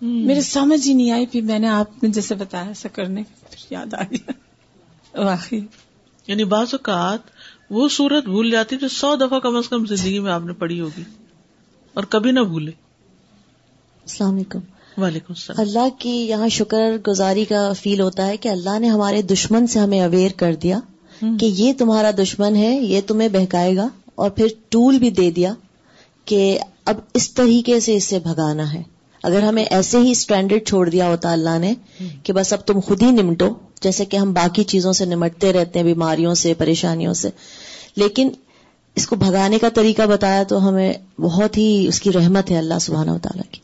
میرے 0.00 0.40
سمجھ 0.40 0.88
ہی 0.88 0.94
نہیں 0.94 1.10
آئی 1.10 1.26
پھر 1.26 1.40
میں 1.40 1.58
نے 1.58 1.68
آپ 1.68 2.02
نے 2.02 2.08
جیسے 2.08 2.34
بتایا 2.34 2.64
ایسا 2.64 2.88
کرنے 2.88 3.22
یاد 3.70 3.94
آ 3.94 4.02
گیا۔ 4.02 4.30
واقعی۔ 5.20 5.60
یعنی 6.26 6.44
بعض 6.44 6.66
اوقات 6.72 7.18
وہ 7.72 7.88
سورت 7.88 8.24
بھول 8.24 8.50
جاتی 8.50 8.76
جو 8.76 8.88
سو 8.88 9.16
دفعہ 9.16 9.38
کم 9.38 9.56
از 9.56 9.68
کم 9.68 9.86
زندگی 9.86 10.18
میں 10.18 10.32
آپ 10.32 10.44
نے 10.44 10.52
پڑھی 10.52 10.80
ہوگی 10.80 11.02
اور 11.94 12.04
کبھی 12.04 12.30
نہ 12.30 12.40
بھولے۔ 12.40 12.70
السلام 14.02 14.34
علیکم۔ 14.34 14.58
وعلیکم 15.02 15.26
السلام۔ 15.28 15.60
اللہ 15.60 15.88
کی 15.98 16.10
یہاں 16.10 16.48
شکر 16.48 16.96
گزاری 17.08 17.44
کا 17.44 17.72
فیل 17.72 18.00
ہوتا 18.00 18.26
ہے 18.26 18.36
کہ 18.36 18.48
اللہ 18.48 18.78
نے 18.78 18.88
ہمارے 18.88 19.22
دشمن 19.22 19.66
سے 19.66 19.78
ہمیں 19.78 20.00
اویئر 20.00 20.30
کر 20.36 20.54
دیا 20.54 20.78
کہ 21.20 21.46
یہ 21.46 21.72
تمہارا 21.78 22.10
دشمن 22.18 22.56
ہے 22.56 22.80
یہ 22.80 23.00
تمہیں 23.06 23.28
بہکائے 23.28 23.76
گا 23.76 23.88
اور 24.14 24.30
پھر 24.30 24.46
ٹول 24.68 24.98
بھی 24.98 25.10
دے 25.10 25.30
دیا 25.30 25.54
کہ 26.24 26.58
اب 26.84 26.96
اس 27.14 27.34
طریقے 27.34 27.80
سے 27.80 27.96
اسے 27.96 28.18
بھگانا 28.18 28.72
ہے۔ 28.72 28.82
اگر 29.22 29.42
ہمیں 29.42 29.64
ایسے 29.64 29.98
ہی 29.98 30.10
اسٹینڈرڈ 30.10 30.66
چھوڑ 30.66 30.88
دیا 30.88 31.08
ہوتا 31.08 31.32
اللہ 31.32 31.58
نے 31.58 31.74
کہ 32.22 32.32
بس 32.32 32.52
اب 32.52 32.58
تم 32.58 32.80
خود 32.80 33.02
ہی 33.02 33.10
نمٹو 33.10 33.54
جیسے 33.82 34.04
کہ 34.04 34.16
ہم 34.16 34.32
باقی 34.32 34.64
چیزوں 34.64 34.92
سے 34.92 35.04
نمٹتے 35.04 35.52
رہتے 35.52 35.78
ہیں 35.78 35.86
بیماریوں 35.86 36.34
سے 36.34 36.54
پریشانیوں 36.54 37.14
سے 37.14 37.30
لیکن 37.96 38.28
اس 38.94 39.06
کو 39.06 39.16
بھگانے 39.16 39.58
کا 39.58 39.68
طریقہ 39.68 40.02
بتایا 40.02 40.42
تو 40.42 40.68
ہمیں 40.68 40.92
بہت 41.20 41.56
ہی 41.56 41.86
اس 41.88 42.00
کی 42.00 42.12
رحمت 42.12 42.50
ہے 42.50 42.58
اللہ 42.58 42.78
سبحانہ 42.80 43.10
و 43.10 43.18
تعالیٰ 43.18 43.50
کی۔ 43.50 43.60